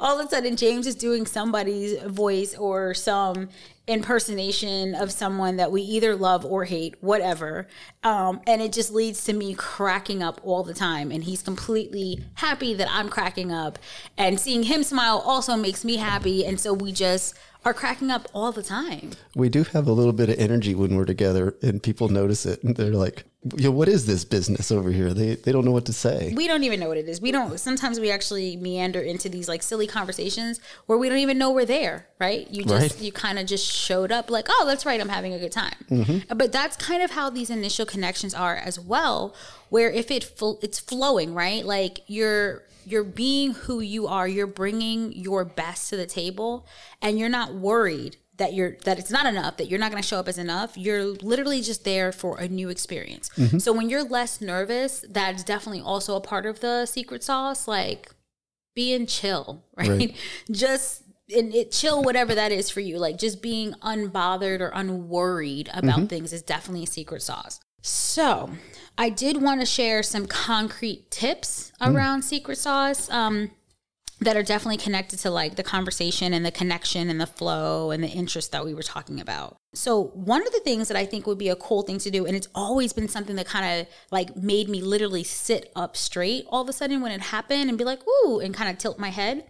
all 0.00 0.18
of 0.18 0.26
a 0.26 0.28
sudden 0.28 0.56
James 0.56 0.86
is 0.86 0.94
doing 0.94 1.26
somebody's 1.26 2.00
voice 2.02 2.54
or 2.54 2.94
some 2.94 3.48
impersonation 3.86 4.94
of 4.94 5.12
someone 5.12 5.56
that 5.56 5.70
we 5.70 5.80
either 5.82 6.16
love 6.16 6.44
or 6.44 6.64
hate, 6.64 6.96
whatever. 7.00 7.68
Um, 8.02 8.40
and 8.46 8.60
it 8.60 8.72
just 8.72 8.92
leads 8.92 9.24
to 9.24 9.32
me 9.32 9.54
cracking 9.54 10.22
up 10.22 10.40
all 10.44 10.64
the 10.64 10.74
time. 10.74 11.12
And 11.12 11.24
he's 11.24 11.42
completely 11.42 12.24
happy 12.34 12.74
that 12.74 12.88
I'm 12.90 13.08
cracking 13.08 13.52
up. 13.52 13.78
And 14.18 14.40
seeing 14.40 14.64
him 14.64 14.82
smile 14.82 15.22
also 15.24 15.56
makes 15.56 15.84
me 15.84 15.96
happy. 15.96 16.44
And 16.44 16.58
so 16.58 16.74
we 16.74 16.92
just 16.92 17.34
are 17.64 17.74
cracking 17.74 18.10
up 18.12 18.28
all 18.32 18.52
the 18.52 18.62
time. 18.62 19.10
we 19.34 19.48
do 19.48 19.64
have 19.64 19.88
a 19.88 19.92
little 19.92 20.12
bit 20.12 20.28
of 20.28 20.38
energy 20.38 20.72
when 20.72 20.94
we're 20.94 21.04
together, 21.04 21.56
and 21.62 21.82
people 21.82 22.08
notice 22.08 22.46
it, 22.46 22.62
and 22.62 22.76
they're 22.76 22.92
like, 22.92 23.24
"Yo, 23.56 23.70
what 23.70 23.88
is 23.88 24.06
this 24.06 24.24
business 24.24 24.70
over 24.70 24.90
here?" 24.90 25.12
They 25.12 25.34
they 25.36 25.52
don't 25.52 25.64
know 25.64 25.70
what 25.72 25.84
to 25.86 25.92
say. 25.92 26.32
We 26.34 26.46
don't 26.46 26.64
even 26.64 26.80
know 26.80 26.88
what 26.88 26.96
it 26.98 27.08
is. 27.08 27.20
We 27.20 27.30
don't. 27.32 27.58
Sometimes 27.60 28.00
we 28.00 28.10
actually 28.10 28.56
meander 28.56 29.00
into 29.00 29.28
these 29.28 29.48
like 29.48 29.62
silly 29.62 29.86
conversations 29.86 30.60
where 30.86 30.98
we 30.98 31.08
don't 31.08 31.18
even 31.18 31.38
know 31.38 31.50
we're 31.50 31.64
there. 31.66 32.08
Right? 32.18 32.48
You 32.50 32.64
just 32.64 32.96
Right. 32.96 33.02
you 33.02 33.12
kind 33.12 33.38
of 33.38 33.46
just 33.46 33.66
showed 33.70 34.10
up 34.10 34.30
like, 34.30 34.46
oh, 34.48 34.64
that's 34.66 34.86
right. 34.86 35.00
I'm 35.00 35.08
having 35.08 35.34
a 35.34 35.38
good 35.38 35.52
time. 35.52 35.74
Mm-hmm. 35.90 36.36
But 36.36 36.52
that's 36.52 36.76
kind 36.76 37.02
of 37.02 37.10
how 37.12 37.30
these 37.30 37.50
initial 37.50 37.86
connections 37.86 38.34
are 38.34 38.56
as 38.56 38.80
well. 38.80 39.34
Where 39.68 39.90
if 39.90 40.10
it 40.10 40.24
fl- 40.24 40.58
it's 40.62 40.78
flowing, 40.78 41.34
right? 41.34 41.64
Like 41.64 42.00
you're 42.06 42.62
you're 42.86 43.02
being 43.04 43.52
who 43.52 43.80
you 43.80 44.06
are. 44.06 44.28
You're 44.28 44.46
bringing 44.46 45.12
your 45.12 45.44
best 45.44 45.90
to 45.90 45.96
the 45.96 46.06
table, 46.06 46.66
and 47.02 47.18
you're 47.18 47.28
not 47.28 47.52
worried 47.54 48.16
that 48.38 48.52
you're 48.54 48.76
that 48.84 48.98
it's 48.98 49.10
not 49.10 49.26
enough 49.26 49.56
that 49.56 49.66
you're 49.68 49.78
not 49.78 49.90
going 49.90 50.02
to 50.02 50.06
show 50.06 50.18
up 50.18 50.28
as 50.28 50.38
enough 50.38 50.76
you're 50.76 51.04
literally 51.04 51.62
just 51.62 51.84
there 51.84 52.12
for 52.12 52.38
a 52.38 52.48
new 52.48 52.68
experience. 52.68 53.30
Mm-hmm. 53.36 53.58
So 53.58 53.72
when 53.72 53.88
you're 53.88 54.04
less 54.04 54.40
nervous 54.40 55.04
that's 55.08 55.42
definitely 55.44 55.80
also 55.80 56.16
a 56.16 56.20
part 56.20 56.46
of 56.46 56.60
the 56.60 56.86
secret 56.86 57.22
sauce 57.22 57.66
like 57.66 58.10
being 58.74 59.06
chill 59.06 59.64
right, 59.76 59.88
Right. 59.88 60.16
just 60.50 61.02
and 61.34 61.52
it 61.54 61.72
chill 61.72 62.02
whatever 62.02 62.34
that 62.34 62.52
is 62.52 62.70
for 62.70 62.80
you 62.80 62.98
like 62.98 63.18
just 63.18 63.42
being 63.42 63.72
unbothered 63.82 64.60
or 64.60 64.70
unworried 64.74 65.68
about 65.72 65.96
mm-hmm. 65.96 66.06
things 66.06 66.32
is 66.32 66.42
definitely 66.42 66.84
a 66.84 66.86
secret 66.86 67.22
sauce. 67.22 67.60
So 67.82 68.50
i 68.98 69.08
did 69.08 69.40
want 69.42 69.60
to 69.60 69.66
share 69.66 70.02
some 70.02 70.26
concrete 70.26 71.10
tips 71.10 71.72
mm. 71.80 71.94
around 71.94 72.22
secret 72.22 72.58
sauce. 72.58 73.10
Um 73.10 73.50
that 74.20 74.36
are 74.36 74.42
definitely 74.42 74.78
connected 74.78 75.18
to 75.20 75.30
like 75.30 75.56
the 75.56 75.62
conversation 75.62 76.32
and 76.32 76.44
the 76.44 76.50
connection 76.50 77.10
and 77.10 77.20
the 77.20 77.26
flow 77.26 77.90
and 77.90 78.02
the 78.02 78.08
interest 78.08 78.50
that 78.52 78.64
we 78.64 78.72
were 78.72 78.82
talking 78.82 79.20
about. 79.20 79.56
So, 79.74 80.04
one 80.14 80.46
of 80.46 80.52
the 80.52 80.60
things 80.60 80.88
that 80.88 80.96
I 80.96 81.04
think 81.04 81.26
would 81.26 81.36
be 81.36 81.50
a 81.50 81.56
cool 81.56 81.82
thing 81.82 81.98
to 81.98 82.10
do, 82.10 82.24
and 82.24 82.34
it's 82.34 82.48
always 82.54 82.92
been 82.94 83.08
something 83.08 83.36
that 83.36 83.46
kind 83.46 83.80
of 83.80 83.86
like 84.10 84.34
made 84.34 84.68
me 84.68 84.80
literally 84.80 85.22
sit 85.22 85.70
up 85.76 85.96
straight 85.96 86.46
all 86.48 86.62
of 86.62 86.68
a 86.68 86.72
sudden 86.72 87.02
when 87.02 87.12
it 87.12 87.20
happened 87.20 87.68
and 87.68 87.76
be 87.76 87.84
like, 87.84 88.00
ooh, 88.08 88.40
and 88.40 88.54
kind 88.54 88.70
of 88.70 88.78
tilt 88.78 88.98
my 88.98 89.10
head. 89.10 89.44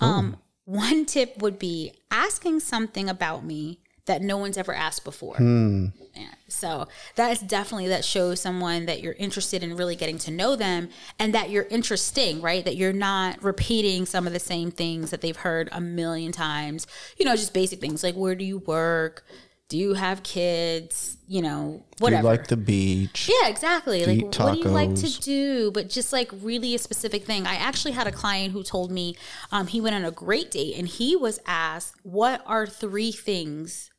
Um, 0.00 0.36
one 0.64 1.06
tip 1.06 1.40
would 1.40 1.58
be 1.58 1.92
asking 2.10 2.60
something 2.60 3.08
about 3.08 3.44
me 3.44 3.80
that 4.08 4.20
no 4.20 4.36
one's 4.36 4.58
ever 4.58 4.74
asked 4.74 5.04
before. 5.04 5.36
Yeah. 5.38 6.34
So 6.48 6.88
that 7.14 7.30
is 7.30 7.38
definitely 7.38 7.88
that 7.88 8.04
shows 8.04 8.40
someone 8.40 8.86
that 8.86 9.00
you're 9.00 9.12
interested 9.14 9.62
in 9.62 9.76
really 9.76 9.94
getting 9.94 10.18
to 10.18 10.30
know 10.32 10.56
them 10.56 10.88
and 11.18 11.32
that 11.34 11.50
you're 11.50 11.66
interesting, 11.70 12.42
right? 12.42 12.64
That 12.64 12.76
you're 12.76 12.92
not 12.92 13.42
repeating 13.42 14.04
some 14.06 14.26
of 14.26 14.32
the 14.32 14.40
same 14.40 14.70
things 14.72 15.10
that 15.10 15.20
they've 15.20 15.36
heard 15.36 15.68
a 15.70 15.80
million 15.80 16.32
times. 16.32 16.86
You 17.18 17.24
know, 17.24 17.36
just 17.36 17.54
basic 17.54 17.80
things 17.80 18.02
like 18.02 18.16
where 18.16 18.34
do 18.34 18.44
you 18.44 18.58
work? 18.58 19.24
Do 19.68 19.76
you 19.76 19.92
have 19.92 20.22
kids? 20.22 21.18
You 21.28 21.42
know, 21.42 21.84
Do 21.98 22.04
whatever. 22.04 22.22
you 22.22 22.28
like 22.28 22.46
the 22.46 22.56
beach? 22.56 23.28
Yeah, 23.30 23.48
exactly. 23.50 24.06
Like, 24.06 24.16
eat 24.16 24.38
what 24.40 24.54
do 24.54 24.58
you 24.60 24.64
like 24.64 24.94
to 24.94 25.20
do? 25.20 25.70
But 25.70 25.90
just 25.90 26.10
like 26.10 26.30
really 26.40 26.74
a 26.74 26.78
specific 26.78 27.26
thing. 27.26 27.46
I 27.46 27.56
actually 27.56 27.92
had 27.92 28.06
a 28.06 28.12
client 28.12 28.54
who 28.54 28.62
told 28.62 28.90
me 28.90 29.14
um, 29.52 29.66
he 29.66 29.82
went 29.82 29.94
on 29.94 30.06
a 30.06 30.10
great 30.10 30.50
date 30.50 30.74
and 30.78 30.88
he 30.88 31.14
was 31.14 31.38
asked, 31.46 31.96
What 32.02 32.42
are 32.46 32.66
three 32.66 33.12
things 33.12 33.90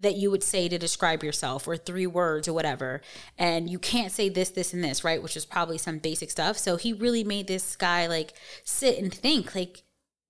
that 0.00 0.16
you 0.16 0.30
would 0.30 0.42
say 0.42 0.68
to 0.68 0.78
describe 0.78 1.24
yourself 1.24 1.66
or 1.66 1.76
three 1.76 2.06
words 2.06 2.46
or 2.48 2.52
whatever? 2.52 3.00
And 3.38 3.70
you 3.70 3.78
can't 3.78 4.12
say 4.12 4.28
this, 4.28 4.50
this, 4.50 4.72
and 4.74 4.84
this, 4.84 5.02
right? 5.04 5.22
Which 5.22 5.36
is 5.36 5.44
probably 5.44 5.78
some 5.78 5.98
basic 5.98 6.30
stuff. 6.30 6.58
So 6.58 6.76
he 6.76 6.92
really 6.92 7.24
made 7.24 7.46
this 7.46 7.76
guy 7.76 8.06
like 8.06 8.34
sit 8.64 8.98
and 8.98 9.12
think, 9.12 9.54
like, 9.54 9.82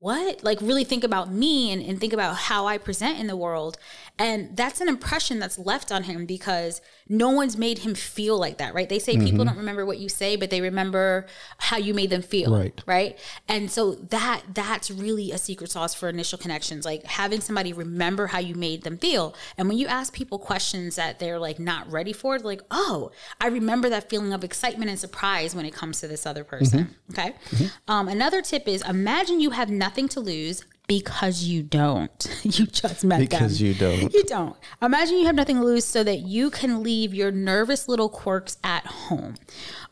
what? 0.07 0.45
Like, 0.45 0.61
really 0.61 0.85
think 0.85 1.03
about 1.03 1.33
me 1.33 1.73
and, 1.73 1.83
and 1.83 1.99
think 1.99 2.13
about 2.13 2.37
how 2.37 2.69
I 2.69 2.79
present 2.79 3.19
in 3.19 3.27
the 3.27 3.37
world. 3.37 3.77
And 4.19 4.57
that's 4.57 4.81
an 4.81 4.89
impression 4.89 5.41
that's 5.41 5.59
left 5.59 5.91
on 5.91 6.05
him 6.05 6.27
because 6.27 6.81
no 7.09 7.31
one's 7.31 7.57
made 7.57 7.79
him 7.79 7.95
feel 7.95 8.39
like 8.39 8.59
that, 8.59 8.73
right? 8.73 8.89
They 8.89 9.01
say 9.01 9.15
people 9.15 9.31
mm-hmm. 9.31 9.49
don't 9.49 9.57
remember 9.57 9.85
what 9.85 9.99
you 9.99 10.09
say, 10.09 10.37
but 10.37 10.49
they 10.49 10.61
remember 10.61 11.27
how 11.59 11.77
you 11.77 11.93
made 11.93 12.11
them 12.11 12.23
feel. 12.23 12.57
Right. 12.57 12.83
Right. 12.87 13.19
And 13.49 13.69
so 13.71 13.95
that 13.95 14.43
that's 14.55 14.91
really 14.91 15.33
a 15.33 15.39
secret 15.39 15.71
sauce 15.71 15.93
for 15.93 16.09
initial 16.09 16.39
connections, 16.39 16.85
like 16.85 17.05
having 17.05 17.41
somebody 17.41 17.73
remember 17.73 18.29
how 18.29 18.39
you 18.39 18.55
made 18.55 18.83
them 18.83 18.99
feel. 18.99 19.35
And 19.59 19.69
when 19.69 19.77
you 19.77 19.87
ask 19.87 20.13
people 20.13 20.39
questions 20.39 20.97
that 20.97 21.19
they're 21.19 21.39
like 21.39 21.59
not 21.59 21.91
ready 21.91 22.13
for, 22.13 22.39
like, 22.39 22.63
oh, 22.71 23.11
I 23.41 23.49
remember 23.49 23.89
that 23.91 24.09
feeling 24.09 24.33
of 24.33 24.45
excitement 24.45 24.89
and 24.89 24.99
surprise 24.99 25.55
when 25.55 25.67
it 25.67 25.75
comes 25.75 26.01
to 26.01 26.09
this 26.09 26.27
other 26.27 26.45
person. 26.45 26.97
Mm-hmm. 27.11 27.13
Okay. 27.13 27.35
Mm-hmm. 27.51 27.67
Um, 27.91 28.09
another 28.09 28.41
tip 28.41 28.69
is 28.69 28.83
imagine 28.89 29.41
you 29.41 29.51
have 29.51 29.69
nothing 29.69 29.96
to 30.09 30.21
lose 30.21 30.65
because 30.87 31.45
you 31.45 31.63
don't. 31.63 32.41
you 32.43 32.67
just 32.67 33.05
met 33.05 33.19
them. 33.19 33.27
Because 33.27 33.61
you 33.61 33.75
don't. 33.75 34.13
You 34.13 34.23
don't. 34.25 34.57
Imagine 34.81 35.19
you 35.19 35.27
have 35.27 35.35
nothing 35.35 35.57
to 35.57 35.65
lose 35.65 35.85
so 35.85 36.05
that 36.05 36.21
you 36.21 36.51
can 36.51 36.83
leave 36.83 37.13
your 37.15 37.31
nervous 37.31 37.89
little 37.89 38.09
quirks 38.09 38.57
at 38.63 38.87
home. 38.87 39.35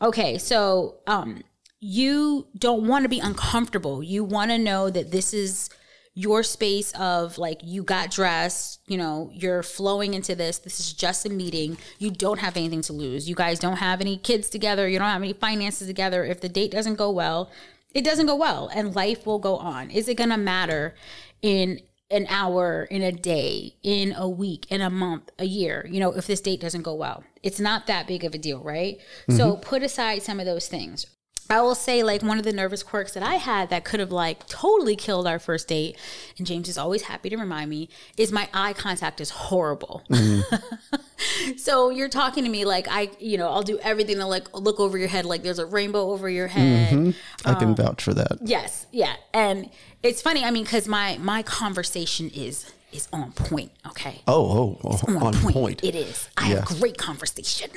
Okay, 0.01 0.37
so 0.37 0.95
um 1.07 1.43
you 1.79 2.47
don't 2.57 2.87
want 2.87 3.03
to 3.03 3.09
be 3.09 3.19
uncomfortable. 3.19 4.01
You 4.01 4.23
want 4.23 4.51
to 4.51 4.57
know 4.57 4.89
that 4.89 5.11
this 5.11 5.33
is 5.33 5.69
your 6.17 6.41
space 6.43 6.93
of 6.93 7.37
like 7.37 7.59
you 7.61 7.83
got 7.83 8.09
dressed, 8.09 8.79
you 8.87 8.97
know, 8.97 9.29
you're 9.33 9.61
flowing 9.61 10.13
into 10.13 10.33
this. 10.33 10.59
This 10.59 10.79
is 10.79 10.93
just 10.93 11.25
a 11.25 11.29
meeting. 11.29 11.77
You 11.99 12.09
don't 12.09 12.39
have 12.39 12.55
anything 12.55 12.81
to 12.83 12.93
lose. 12.93 13.27
You 13.27 13.35
guys 13.35 13.59
don't 13.59 13.77
have 13.77 13.99
any 13.99 14.17
kids 14.17 14.49
together. 14.49 14.87
You 14.87 14.97
don't 14.97 15.09
have 15.09 15.21
any 15.21 15.33
finances 15.33 15.87
together. 15.87 16.23
If 16.23 16.39
the 16.39 16.47
date 16.47 16.71
doesn't 16.71 16.95
go 16.95 17.11
well, 17.11 17.51
it 17.95 18.03
doesn't 18.03 18.27
go 18.27 18.35
well 18.35 18.69
and 18.75 18.93
life 18.93 19.25
will 19.25 19.39
go 19.39 19.55
on. 19.55 19.89
Is 19.89 20.07
it 20.07 20.15
going 20.15 20.29
to 20.29 20.37
matter 20.37 20.93
in 21.41 21.79
an 22.11 22.27
hour, 22.29 22.83
in 22.91 23.01
a 23.01 23.11
day, 23.11 23.77
in 23.81 24.13
a 24.15 24.29
week, 24.29 24.67
in 24.69 24.81
a 24.81 24.89
month, 24.89 25.31
a 25.39 25.45
year, 25.45 25.87
you 25.89 25.99
know, 25.99 26.11
if 26.11 26.27
this 26.27 26.41
date 26.41 26.59
doesn't 26.59 26.83
go 26.83 26.93
well? 26.93 27.23
It's 27.41 27.59
not 27.59 27.87
that 27.87 28.05
big 28.05 28.23
of 28.25 28.35
a 28.35 28.37
deal, 28.37 28.61
right? 28.61 28.97
So 29.29 29.53
mm-hmm. 29.53 29.61
put 29.61 29.81
aside 29.81 30.21
some 30.21 30.39
of 30.39 30.45
those 30.45 30.67
things. 30.67 31.07
I 31.49 31.61
will 31.61 31.75
say, 31.75 32.01
like, 32.03 32.23
one 32.23 32.37
of 32.37 32.43
the 32.43 32.53
nervous 32.53 32.81
quirks 32.83 33.13
that 33.13 33.23
I 33.23 33.35
had 33.35 33.69
that 33.69 33.85
could 33.85 33.99
have, 33.99 34.11
like, 34.11 34.47
totally 34.47 34.95
killed 34.95 35.27
our 35.27 35.39
first 35.39 35.67
date, 35.67 35.97
and 36.37 36.47
James 36.47 36.67
is 36.67 36.77
always 36.77 37.03
happy 37.03 37.29
to 37.29 37.37
remind 37.37 37.69
me, 37.69 37.89
is 38.17 38.31
my 38.31 38.49
eye 38.53 38.73
contact 38.73 39.21
is 39.21 39.29
horrible. 39.29 40.03
so 41.57 41.89
you're 41.89 42.09
talking 42.09 42.43
to 42.43 42.49
me 42.49 42.65
like 42.65 42.87
I, 42.89 43.09
you 43.19 43.37
know, 43.37 43.49
I'll 43.49 43.63
do 43.63 43.79
everything 43.79 44.17
to 44.17 44.25
like 44.25 44.53
look 44.53 44.79
over 44.79 44.97
your 44.97 45.07
head, 45.07 45.25
like 45.25 45.43
there's 45.43 45.59
a 45.59 45.65
rainbow 45.65 46.11
over 46.11 46.29
your 46.29 46.47
head. 46.47 46.93
Mm-hmm. 46.93 47.49
I 47.49 47.53
can 47.55 47.69
um, 47.69 47.75
vouch 47.75 48.03
for 48.03 48.13
that. 48.13 48.37
Yes, 48.41 48.85
yeah, 48.91 49.15
and 49.33 49.69
it's 50.03 50.21
funny. 50.21 50.43
I 50.43 50.51
mean, 50.51 50.63
because 50.63 50.87
my 50.87 51.17
my 51.19 51.43
conversation 51.43 52.29
is 52.29 52.71
is 52.95 53.07
on 53.13 53.31
point. 53.33 53.71
Okay, 53.87 54.21
Oh, 54.27 54.77
oh, 54.83 54.99
oh, 55.07 55.25
on 55.25 55.33
point. 55.33 55.83
It 55.83 55.95
is. 55.95 56.27
I 56.37 56.49
Yeah. 56.49 56.55
have 56.65 56.79
great 56.79 56.97
conversation. 56.97 57.69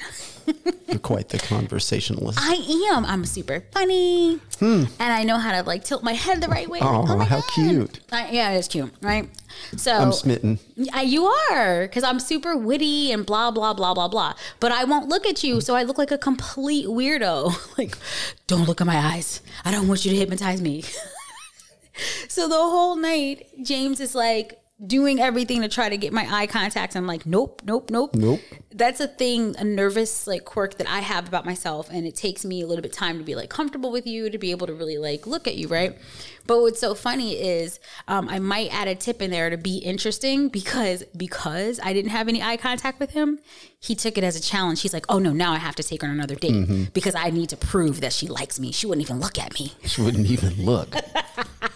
You're 0.88 0.98
quite 0.98 1.28
the 1.28 1.38
conversationalist. 1.38 2.38
I 2.40 2.54
am. 2.92 3.04
I'm 3.04 3.25
super 3.26 3.62
funny, 3.72 4.37
hmm. 4.58 4.84
and 4.98 5.12
I 5.12 5.22
know 5.25 5.37
how 5.37 5.52
to 5.52 5.62
like 5.66 5.84
tilt 5.84 6.02
my 6.02 6.14
head 6.14 6.40
the 6.40 6.48
right 6.48 6.68
way. 6.68 6.80
Like, 6.80 6.88
oh 6.88 7.16
my 7.16 7.25
how 7.25 7.40
God. 7.40 7.50
cute. 7.54 8.00
I, 8.10 8.30
yeah, 8.30 8.52
it's 8.52 8.68
cute, 8.68 8.90
right? 9.02 9.28
So 9.76 9.92
I'm 9.92 10.12
smitten. 10.12 10.58
Yeah, 10.76 11.02
you 11.02 11.26
are, 11.26 11.82
because 11.82 12.02
I'm 12.04 12.18
super 12.20 12.56
witty 12.56 13.12
and 13.12 13.26
blah 13.26 13.50
blah 13.50 13.75
blah 13.75 13.92
blah 13.92 14.08
blah. 14.08 14.34
But 14.60 14.72
I 14.72 14.84
won't 14.84 15.08
look 15.08 15.26
at 15.26 15.44
you, 15.44 15.60
so 15.60 15.75
I 15.75 15.82
look 15.82 15.98
like 15.98 16.10
a 16.12 16.18
complete 16.18 16.87
weirdo. 16.87 17.52
like, 17.78 17.98
don't 18.46 18.66
look 18.66 18.80
at 18.80 18.87
my 18.87 18.96
eyes. 18.96 19.42
I 19.66 19.70
don't 19.70 19.87
want 19.88 20.04
you 20.06 20.12
to 20.12 20.16
hypnotize 20.16 20.62
me. 20.62 20.82
so 22.28 22.48
the 22.48 22.54
whole 22.54 22.96
night, 22.96 23.48
James 23.62 24.00
is 24.00 24.14
like 24.14 24.58
doing 24.85 25.20
everything 25.20 25.62
to 25.62 25.68
try 25.68 25.88
to 25.88 25.97
get 25.97 26.12
my 26.12 26.26
eye 26.30 26.47
contact. 26.47 26.94
I'm 26.94 27.06
like, 27.06 27.26
nope, 27.26 27.62
nope, 27.64 27.90
nope. 27.90 28.14
Nope. 28.14 28.40
That's 28.70 29.00
a 29.00 29.08
thing, 29.08 29.56
a 29.58 29.64
nervous 29.64 30.26
like 30.26 30.44
quirk 30.44 30.78
that 30.78 30.88
I 30.88 31.00
have 31.00 31.26
about 31.26 31.44
myself, 31.44 31.88
and 31.90 32.06
it 32.06 32.14
takes 32.14 32.44
me 32.44 32.62
a 32.62 32.66
little 32.66 32.82
bit 32.82 32.92
time 32.92 33.18
to 33.18 33.25
be 33.25 33.35
like 33.35 33.50
comfortable 33.50 33.90
with 33.90 34.06
you, 34.06 34.30
to 34.30 34.38
be 34.38 34.52
able 34.52 34.68
to 34.68 34.75
really 34.75 34.99
like 34.99 35.26
look 35.26 35.49
at 35.49 35.56
you, 35.56 35.66
right? 35.66 35.99
But 36.47 36.61
what's 36.61 36.80
so 36.80 36.94
funny 36.94 37.32
is 37.35 37.80
um, 38.06 38.28
I 38.28 38.38
might 38.38 38.73
add 38.73 38.87
a 38.88 38.94
tip 38.94 39.20
in 39.20 39.30
there 39.30 39.50
to 39.50 39.56
be 39.56 39.78
interesting 39.78 40.49
because 40.49 41.02
because 41.16 41.80
I 41.82 41.92
didn't 41.92 42.12
have 42.12 42.28
any 42.28 42.40
eye 42.40 42.56
contact 42.56 43.00
with 43.00 43.11
him, 43.11 43.40
he 43.80 43.97
took 43.97 44.16
it 44.16 44.23
as 44.23 44.37
a 44.37 44.40
challenge. 44.40 44.82
He's 44.82 44.94
like, 44.94 45.06
oh 45.08 45.18
no, 45.18 45.32
now 45.32 45.52
I 45.52 45.58
have 45.58 45.75
to 45.76 45.82
take 45.82 46.02
her 46.02 46.08
on 46.08 46.14
another 46.14 46.37
date 46.37 46.92
because 46.94 47.16
I 47.16 47.30
need 47.30 47.49
to 47.49 47.56
prove 47.56 48.00
that 48.00 48.12
she 48.12 48.28
likes 48.28 48.61
me. 48.61 48.70
She 48.70 48.87
wouldn't 48.87 49.04
even 49.04 49.18
look 49.18 49.38
at 49.38 49.54
me. 49.54 49.73
She 49.85 50.02
wouldn't 50.02 50.26
even 50.28 50.64
look. 50.64 50.94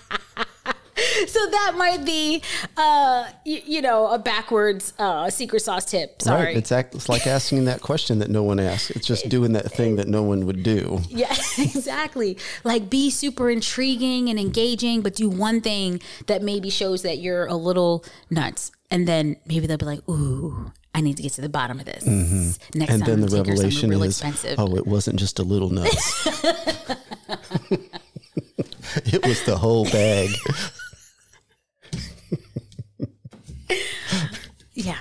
So 1.28 1.47
that 1.50 1.75
might 1.76 2.04
be, 2.04 2.42
uh, 2.76 3.26
y- 3.47 3.62
you 3.64 3.83
know, 3.83 4.09
a 4.09 4.19
backwards 4.19 4.92
uh, 4.99 5.31
secret 5.31 5.61
sauce 5.61 5.85
tip. 5.85 6.21
Sorry. 6.23 6.47
Right. 6.47 6.57
It's, 6.57 6.73
act, 6.73 6.95
it's 6.95 7.09
like 7.09 7.26
asking 7.26 7.64
that 7.66 7.81
question 7.81 8.19
that 8.21 8.31
no 8.31 8.42
one 8.42 8.59
asks. 8.61 8.90
It's 8.90 9.07
just 9.07 9.28
doing 9.28 9.52
that 9.52 9.71
thing 9.73 9.97
that 9.97 10.09
no 10.09 10.23
one 10.23 10.47
would 10.47 10.62
do. 10.62 11.00
Yeah, 11.09 11.35
exactly. 11.59 12.38
Like 12.64 12.90
be 12.90 13.11
super 13.11 13.50
intriguing 13.50 14.28
and 14.28 14.38
engaging, 14.38 15.02
but 15.02 15.14
do 15.14 15.28
one 15.28 15.61
thing 15.61 16.00
that 16.26 16.42
maybe 16.42 16.71
shows 16.71 17.02
that 17.02 17.19
you're 17.19 17.47
a 17.47 17.57
little 17.57 18.04
nuts. 18.31 18.73
And 18.90 19.09
then 19.09 19.37
maybe 19.47 19.66
they'll 19.66 19.78
be 19.78 19.87
like, 19.87 20.07
ooh, 20.09 20.71
I 20.95 21.00
need 21.00 21.16
to 21.16 21.23
get 21.23 21.33
to 21.35 21.40
the 21.40 21.49
bottom 21.49 21.81
of 21.81 21.87
this. 21.87 22.04
Next 22.04 22.07
Mm-hmm. 22.07 22.81
And 22.81 22.88
time 22.88 22.99
then 23.00 23.11
I'm 23.14 23.21
the 23.23 23.26
gonna 23.28 23.45
take 23.45 23.47
her 23.47 23.57
somewhere 23.57 23.57
revelation 23.57 23.92
is, 23.92 24.21
expensive. 24.21 24.61
oh, 24.61 24.76
it 24.76 24.87
wasn't 24.87 25.19
just 25.19 25.38
a 25.38 25.42
little 25.42 25.71
nuts. 25.71 26.26
it 29.07 29.26
was 29.26 29.42
the 29.45 29.57
whole 29.57 29.85
bag. 29.87 30.31
Yeah. 34.83 34.99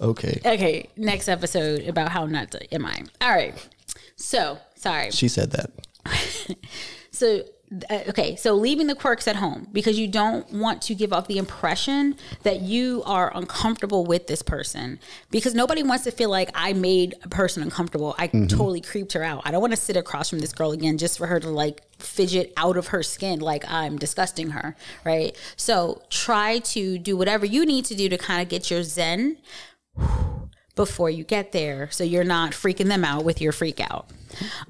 Okay. 0.00 0.40
Okay, 0.44 0.90
next 0.96 1.28
episode 1.28 1.84
about 1.88 2.10
how 2.10 2.26
nuts 2.26 2.56
am 2.72 2.84
I. 2.84 3.02
All 3.20 3.30
right. 3.30 3.54
So, 4.16 4.58
sorry. 4.76 5.10
She 5.10 5.28
said 5.28 5.52
that. 5.52 5.70
So, 7.12 7.44
Uh, 7.90 8.00
okay, 8.08 8.36
so 8.36 8.54
leaving 8.54 8.86
the 8.86 8.94
quirks 8.94 9.26
at 9.26 9.34
home 9.36 9.66
because 9.72 9.98
you 9.98 10.06
don't 10.06 10.50
want 10.52 10.80
to 10.82 10.94
give 10.94 11.12
off 11.12 11.26
the 11.26 11.36
impression 11.36 12.14
that 12.44 12.60
you 12.60 13.02
are 13.04 13.36
uncomfortable 13.36 14.06
with 14.06 14.28
this 14.28 14.40
person 14.40 15.00
because 15.32 15.52
nobody 15.52 15.82
wants 15.82 16.04
to 16.04 16.12
feel 16.12 16.30
like 16.30 16.48
I 16.54 16.74
made 16.74 17.16
a 17.24 17.28
person 17.28 17.64
uncomfortable. 17.64 18.14
I 18.18 18.28
mm-hmm. 18.28 18.46
totally 18.46 18.80
creeped 18.80 19.14
her 19.14 19.22
out. 19.24 19.42
I 19.44 19.50
don't 19.50 19.60
want 19.60 19.72
to 19.72 19.76
sit 19.76 19.96
across 19.96 20.30
from 20.30 20.38
this 20.38 20.52
girl 20.52 20.70
again 20.70 20.96
just 20.96 21.18
for 21.18 21.26
her 21.26 21.40
to 21.40 21.50
like 21.50 21.82
fidget 21.98 22.52
out 22.56 22.76
of 22.76 22.88
her 22.88 23.02
skin 23.02 23.40
like 23.40 23.68
I'm 23.68 23.98
disgusting 23.98 24.50
her, 24.50 24.76
right? 25.04 25.36
So, 25.56 26.02
try 26.08 26.60
to 26.60 26.98
do 26.98 27.16
whatever 27.16 27.46
you 27.46 27.66
need 27.66 27.84
to 27.86 27.96
do 27.96 28.08
to 28.08 28.16
kind 28.16 28.40
of 28.40 28.48
get 28.48 28.70
your 28.70 28.84
zen 28.84 29.38
before 30.76 31.10
you 31.10 31.24
get 31.24 31.52
there 31.52 31.90
so 31.90 32.04
you're 32.04 32.22
not 32.22 32.52
freaking 32.52 32.86
them 32.86 33.04
out 33.04 33.24
with 33.24 33.40
your 33.40 33.50
freak 33.52 33.80
out. 33.80 34.08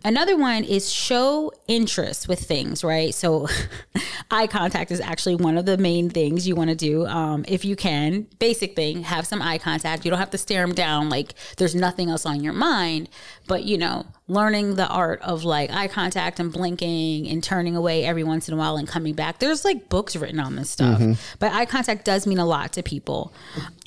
Another 0.05 0.37
one 0.37 0.63
is 0.65 0.93
show 0.93 1.53
interest 1.67 2.29
with 2.29 2.41
things, 2.41 2.85
right? 2.85 3.13
So, 3.15 3.49
eye 4.31 4.47
contact 4.47 4.91
is 4.91 5.01
actually 5.01 5.35
one 5.37 5.59
of 5.59 5.67
the 5.67 5.77
main 5.77 6.09
things 6.11 6.47
you 6.47 6.55
want 6.55 6.71
to 6.71 6.77
do. 6.77 7.07
Um, 7.07 7.45
if 7.49 7.65
you 7.65 7.75
can, 7.75 8.27
basic 8.39 8.77
thing, 8.77 9.03
have 9.03 9.27
some 9.27 9.43
eye 9.43 9.59
contact. 9.59 10.05
You 10.05 10.11
don't 10.11 10.21
have 10.21 10.31
to 10.31 10.39
stare 10.39 10.65
them 10.65 10.75
down 10.75 11.09
like 11.09 11.35
there's 11.57 11.75
nothing 11.75 12.11
else 12.11 12.27
on 12.27 12.45
your 12.45 12.53
mind, 12.53 13.09
but 13.49 13.65
you 13.65 13.79
know, 13.79 14.07
learning 14.29 14.77
the 14.77 14.87
art 14.87 15.21
of 15.23 15.43
like 15.45 15.71
eye 15.71 15.89
contact 15.89 16.39
and 16.39 16.53
blinking 16.53 17.29
and 17.29 17.43
turning 17.43 17.75
away 17.75 18.05
every 18.05 18.25
once 18.25 18.49
in 18.49 18.55
a 18.55 18.57
while 18.57 18.77
and 18.77 18.87
coming 18.87 19.15
back. 19.15 19.39
There's 19.39 19.65
like 19.65 19.89
books 19.89 20.15
written 20.15 20.39
on 20.39 20.55
this 20.57 20.71
stuff, 20.71 21.01
but 21.39 21.53
eye 21.53 21.67
contact 21.67 22.05
does 22.05 22.27
mean 22.27 22.39
a 22.39 22.47
lot 22.47 22.73
to 22.75 22.83
people. 22.83 23.33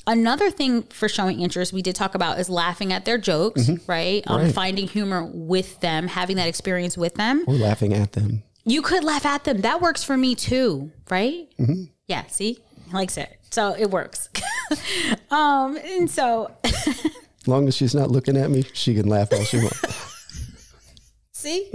Another 0.09 0.49
thing 0.49 0.81
for 0.83 1.07
showing 1.07 1.39
interest 1.39 1.71
we 1.71 1.83
did 1.83 1.93
talk 1.95 2.15
about 2.15 2.39
is 2.39 2.49
laughing 2.49 2.91
at 2.91 3.05
their 3.05 3.19
jokes, 3.19 3.69
right? 3.85 4.23
Um, 4.25 4.41
Right. 4.41 4.51
Finding 4.53 4.87
humor 4.87 5.23
with 5.23 5.79
them, 5.81 6.07
having 6.07 6.37
that 6.37 6.47
experience 6.47 6.97
with 6.97 7.13
them. 7.13 7.43
Or 7.45 7.53
laughing 7.53 7.93
at 7.93 8.13
them. 8.13 8.41
You 8.65 8.81
could 8.81 9.03
laugh 9.03 9.23
at 9.23 9.43
them. 9.43 9.61
That 9.61 9.81
works 9.81 10.03
for 10.03 10.17
me 10.17 10.33
too, 10.33 10.91
right? 11.11 11.47
Yeah, 12.07 12.25
see? 12.25 12.57
He 12.87 12.91
likes 12.91 13.17
it. 13.17 13.39
So 13.51 13.75
it 13.77 13.91
works. 13.91 14.29
um, 15.31 15.77
and 15.77 16.09
so 16.09 16.55
As 16.63 17.05
long 17.45 17.67
as 17.67 17.75
she's 17.75 17.93
not 17.93 18.09
looking 18.09 18.35
at 18.35 18.49
me, 18.49 18.63
she 18.73 18.95
can 18.95 19.07
laugh 19.07 19.31
all 19.31 19.43
she 19.43 19.57
wants. 19.57 20.15
See? 21.33 21.71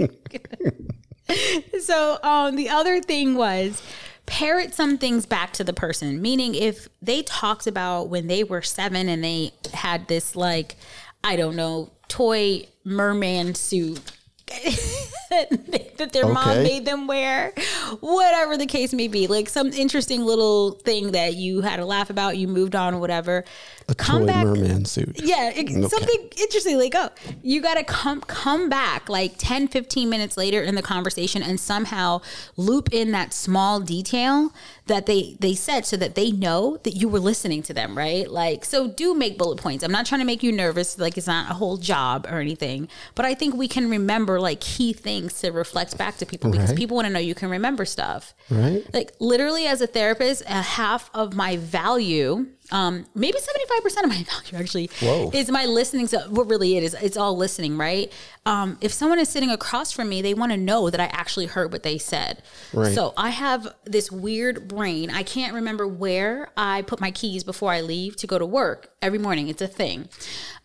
so 1.81 2.19
um 2.21 2.55
the 2.57 2.69
other 2.69 3.01
thing 3.01 3.35
was 3.35 3.81
parrot 4.25 4.73
some 4.73 4.97
things 4.97 5.25
back 5.25 5.53
to 5.53 5.63
the 5.63 5.73
person. 5.73 6.21
Meaning 6.21 6.55
if 6.55 6.87
they 7.01 7.23
talked 7.23 7.67
about 7.67 8.09
when 8.09 8.27
they 8.27 8.43
were 8.43 8.61
seven 8.61 9.09
and 9.09 9.23
they 9.23 9.51
had 9.73 10.07
this 10.07 10.35
like, 10.35 10.75
I 11.23 11.35
don't 11.35 11.55
know, 11.55 11.91
toy 12.07 12.67
merman 12.83 13.55
suit 13.55 13.99
that 15.97 16.09
their 16.13 16.27
mom 16.27 16.61
made 16.61 16.85
them 16.85 17.07
wear, 17.07 17.51
whatever 17.99 18.57
the 18.57 18.67
case 18.67 18.93
may 18.93 19.07
be, 19.07 19.25
like 19.25 19.49
some 19.49 19.67
interesting 19.73 20.21
little 20.21 20.71
thing 20.71 21.13
that 21.13 21.35
you 21.35 21.61
had 21.61 21.77
to 21.77 21.85
laugh 21.85 22.09
about, 22.11 22.37
you 22.37 22.47
moved 22.47 22.75
on, 22.75 22.99
whatever. 22.99 23.43
A 23.87 23.95
toy 23.95 24.25
merman 24.25 24.85
suit. 24.85 25.19
Yeah, 25.21 25.51
it, 25.55 25.89
something 25.89 26.29
interesting. 26.37 26.77
Like, 26.77 26.93
oh, 26.95 27.09
you 27.41 27.61
got 27.61 27.75
to 27.75 27.83
come 27.83 28.21
come 28.21 28.69
back 28.69 29.09
like 29.09 29.35
10, 29.37 29.67
15 29.67 30.09
minutes 30.09 30.37
later 30.37 30.61
in 30.61 30.75
the 30.75 30.81
conversation 30.81 31.41
and 31.41 31.59
somehow 31.59 32.21
loop 32.55 32.89
in 32.91 33.11
that 33.11 33.33
small 33.33 33.79
detail 33.79 34.51
that 34.87 35.07
they 35.07 35.35
they 35.39 35.55
said 35.55 35.85
so 35.85 35.97
that 35.97 36.13
they 36.15 36.31
know 36.31 36.77
that 36.83 36.95
you 36.95 37.09
were 37.09 37.19
listening 37.19 37.63
to 37.63 37.73
them, 37.73 37.97
right? 37.97 38.29
Like, 38.29 38.63
so 38.65 38.87
do 38.87 39.13
make 39.15 39.37
bullet 39.37 39.57
points. 39.59 39.83
I'm 39.83 39.91
not 39.91 40.05
trying 40.05 40.21
to 40.21 40.25
make 40.25 40.43
you 40.43 40.51
nervous. 40.51 40.99
Like, 40.99 41.17
it's 41.17 41.25
not 41.27 41.49
a 41.49 41.55
whole 41.55 41.77
job 41.77 42.27
or 42.29 42.39
anything, 42.39 42.87
but 43.15 43.25
I 43.25 43.33
think 43.33 43.55
we 43.55 43.67
can 43.67 43.89
remember 43.89 44.39
like 44.39 44.59
key 44.61 44.93
things 44.93 45.39
to 45.41 45.49
reflect 45.51 45.97
back 45.97 46.17
to 46.17 46.25
people 46.25 46.51
because 46.51 46.69
Right. 46.69 46.77
people 46.77 46.95
want 46.95 47.07
to 47.07 47.13
know 47.13 47.19
you 47.19 47.33
can 47.35 47.49
remember 47.49 47.85
stuff 47.85 48.33
Right? 48.49 48.83
like 48.93 49.13
literally 49.19 49.65
as 49.65 49.81
a 49.81 49.87
therapist 49.87 50.43
a 50.47 50.61
half 50.61 51.09
of 51.13 51.33
my 51.33 51.57
value 51.57 52.47
um 52.71 53.05
maybe 53.13 53.37
75% 53.37 54.03
of 54.03 54.09
my 54.09 54.23
value 54.51 54.55
actually 54.63 54.89
Whoa. 54.99 55.29
is 55.33 55.49
my 55.49 55.65
listening 55.65 56.07
so 56.07 56.19
what 56.29 56.49
really 56.49 56.77
it 56.77 56.83
is 56.83 56.93
it's 56.95 57.17
all 57.17 57.37
listening 57.37 57.77
right? 57.77 58.11
Um 58.45 58.77
if 58.81 58.91
someone 58.91 59.19
is 59.19 59.29
sitting 59.29 59.49
across 59.51 59.91
from 59.91 60.09
me 60.09 60.21
they 60.21 60.33
want 60.33 60.51
to 60.51 60.57
know 60.57 60.89
that 60.89 60.99
i 60.99 61.05
actually 61.05 61.45
heard 61.45 61.71
what 61.71 61.83
they 61.83 61.97
said. 61.97 62.41
Right. 62.73 62.93
so 62.93 63.13
i 63.17 63.29
have 63.29 63.67
this 63.85 64.11
weird 64.11 64.67
brain. 64.67 65.09
I 65.09 65.23
can't 65.23 65.53
remember 65.53 65.87
where 65.87 66.49
i 66.57 66.81
put 66.83 66.99
my 66.99 67.11
keys 67.11 67.43
before 67.43 67.71
i 67.71 67.81
leave 67.81 68.15
to 68.17 68.27
go 68.27 68.39
to 68.39 68.45
work 68.45 68.89
every 69.01 69.19
morning. 69.19 69.47
It's 69.49 69.61
a 69.61 69.67
thing 69.67 70.09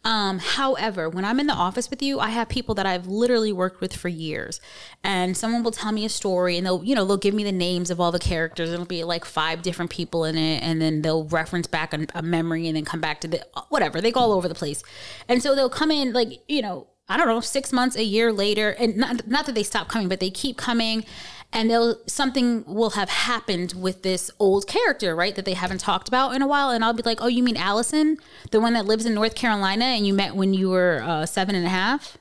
um, 0.03 0.39
however, 0.39 1.11
when 1.11 1.27
I'm 1.27 1.39
in 1.41 1.47
the 1.47 1.53
office 1.53 1.91
with 1.91 2.03
you, 2.03 2.21
I 2.21 2.31
have 2.31 2.49
people 2.49 2.75
that 2.77 2.87
I've 2.87 3.07
literally 3.07 3.53
worked 3.53 3.83
with 3.83 3.95
for 3.95 4.09
years, 4.09 4.59
and 5.05 5.37
someone 5.37 5.63
will 5.63 5.73
tell 5.73 5.93
me 5.93 6.07
a 6.07 6.09
story, 6.09 6.57
and 6.57 6.65
they'll, 6.65 6.83
you 6.83 6.95
know, 6.95 7.05
they'll 7.05 7.19
give 7.19 7.35
me 7.35 7.45
the 7.45 7.53
names 7.53 7.91
of 7.91 8.01
all 8.01 8.11
the 8.11 8.19
characters. 8.19 8.73
It'll 8.73 8.87
be 8.87 9.05
like 9.05 9.27
five 9.27 9.61
different 9.61 9.91
people 9.91 10.25
in 10.25 10.39
it, 10.39 10.63
and 10.63 10.81
then 10.81 11.03
they'll 11.03 11.25
reference 11.25 11.67
back 11.67 11.93
a, 11.93 12.07
a 12.15 12.23
memory, 12.23 12.67
and 12.67 12.77
then 12.77 12.87
come 12.87 13.01
back 13.01 13.21
to 13.21 13.29
the 13.29 13.47
whatever. 13.69 14.01
They 14.01 14.11
go 14.11 14.21
all 14.21 14.33
over 14.33 14.49
the 14.49 14.55
place, 14.55 14.83
and 15.29 15.43
so 15.43 15.55
they'll 15.55 15.69
come 15.69 15.91
in 15.91 16.15
like 16.15 16.43
you 16.49 16.63
know, 16.63 16.87
I 17.07 17.19
don't 17.19 17.27
know, 17.27 17.41
six 17.41 17.71
months, 17.71 17.95
a 17.97 18.05
year 18.05 18.33
later, 18.33 18.71
and 18.71 18.97
not 18.97 19.27
not 19.27 19.45
that 19.47 19.55
they 19.55 19.63
stop 19.63 19.89
coming, 19.89 20.09
but 20.09 20.21
they 20.21 20.31
keep 20.31 20.57
coming. 20.57 21.05
And 21.53 21.69
they'll 21.69 21.97
something 22.07 22.65
will 22.65 22.91
have 22.91 23.09
happened 23.09 23.75
with 23.77 24.03
this 24.03 24.31
old 24.39 24.67
character, 24.69 25.17
right? 25.17 25.35
That 25.35 25.45
they 25.45 25.55
haven't 25.55 25.79
talked 25.79 26.07
about 26.07 26.35
in 26.35 26.43
a 26.43 26.47
while. 26.47 26.71
And 26.71 26.85
I'll 26.85 26.93
be 26.93 27.03
like, 27.03 27.21
"Oh, 27.21 27.27
you 27.27 27.43
mean 27.43 27.57
Allison, 27.57 28.19
the 28.53 28.61
one 28.61 28.75
that 28.75 28.87
lives 28.87 29.05
in 29.05 29.15
North 29.15 29.35
Carolina, 29.35 29.85
and 29.85 30.07
you 30.07 30.15
met 30.15 30.37
when 30.37 30.55
you 30.55 30.71
were 30.71 31.03
uh, 31.05 31.27
seven 31.27 31.55
and 31.57 31.67
a 31.67 31.71
half?" 31.71 32.19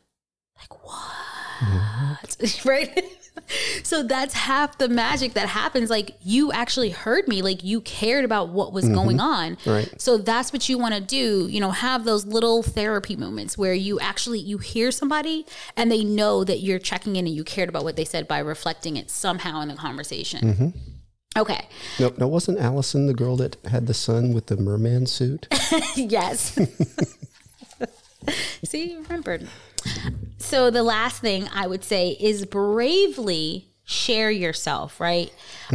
Like 0.57 0.83
what? 0.83 2.61
right? 2.65 3.18
so 3.83 4.03
that's 4.03 4.33
half 4.33 4.77
the 4.77 4.89
magic 4.89 5.33
that 5.33 5.49
happens. 5.49 5.89
Like 5.89 6.15
you 6.21 6.51
actually 6.51 6.89
heard 6.89 7.27
me, 7.27 7.41
like 7.41 7.63
you 7.63 7.81
cared 7.81 8.25
about 8.25 8.49
what 8.49 8.73
was 8.73 8.85
mm-hmm. 8.85 8.93
going 8.93 9.19
on. 9.19 9.57
Right. 9.65 9.89
So 9.99 10.17
that's 10.17 10.53
what 10.53 10.69
you 10.69 10.77
want 10.77 10.95
to 10.95 11.01
do. 11.01 11.47
You 11.49 11.59
know, 11.59 11.71
have 11.71 12.05
those 12.05 12.25
little 12.25 12.63
therapy 12.63 13.15
moments 13.15 13.57
where 13.57 13.73
you 13.73 13.99
actually 13.99 14.39
you 14.39 14.57
hear 14.57 14.91
somebody 14.91 15.45
and 15.75 15.91
they 15.91 16.03
know 16.03 16.43
that 16.43 16.59
you're 16.59 16.79
checking 16.79 17.15
in 17.15 17.25
and 17.25 17.35
you 17.35 17.43
cared 17.43 17.69
about 17.69 17.83
what 17.83 17.95
they 17.95 18.05
said 18.05 18.27
by 18.27 18.39
reflecting 18.39 18.97
it 18.97 19.09
somehow 19.09 19.61
in 19.61 19.67
the 19.67 19.75
conversation. 19.75 20.41
Mm-hmm. 20.41 20.69
Okay. 21.37 21.67
No, 21.99 22.11
no, 22.17 22.27
wasn't 22.27 22.59
Allison 22.59 23.05
the 23.05 23.13
girl 23.13 23.37
that 23.37 23.55
had 23.65 23.87
the 23.87 23.93
son 23.93 24.33
with 24.33 24.47
the 24.47 24.57
merman 24.57 25.05
suit? 25.05 25.47
yes. 25.95 26.53
See, 28.63 28.91
you 28.91 29.03
remembered. 29.03 29.47
So 30.49 30.71
the 30.71 30.81
last 30.81 31.21
thing 31.21 31.47
I 31.53 31.67
would 31.67 31.83
say 31.83 32.17
is 32.19 32.43
bravely 32.43 33.67
share 33.83 34.31
yourself, 34.31 34.99
right? 34.99 35.31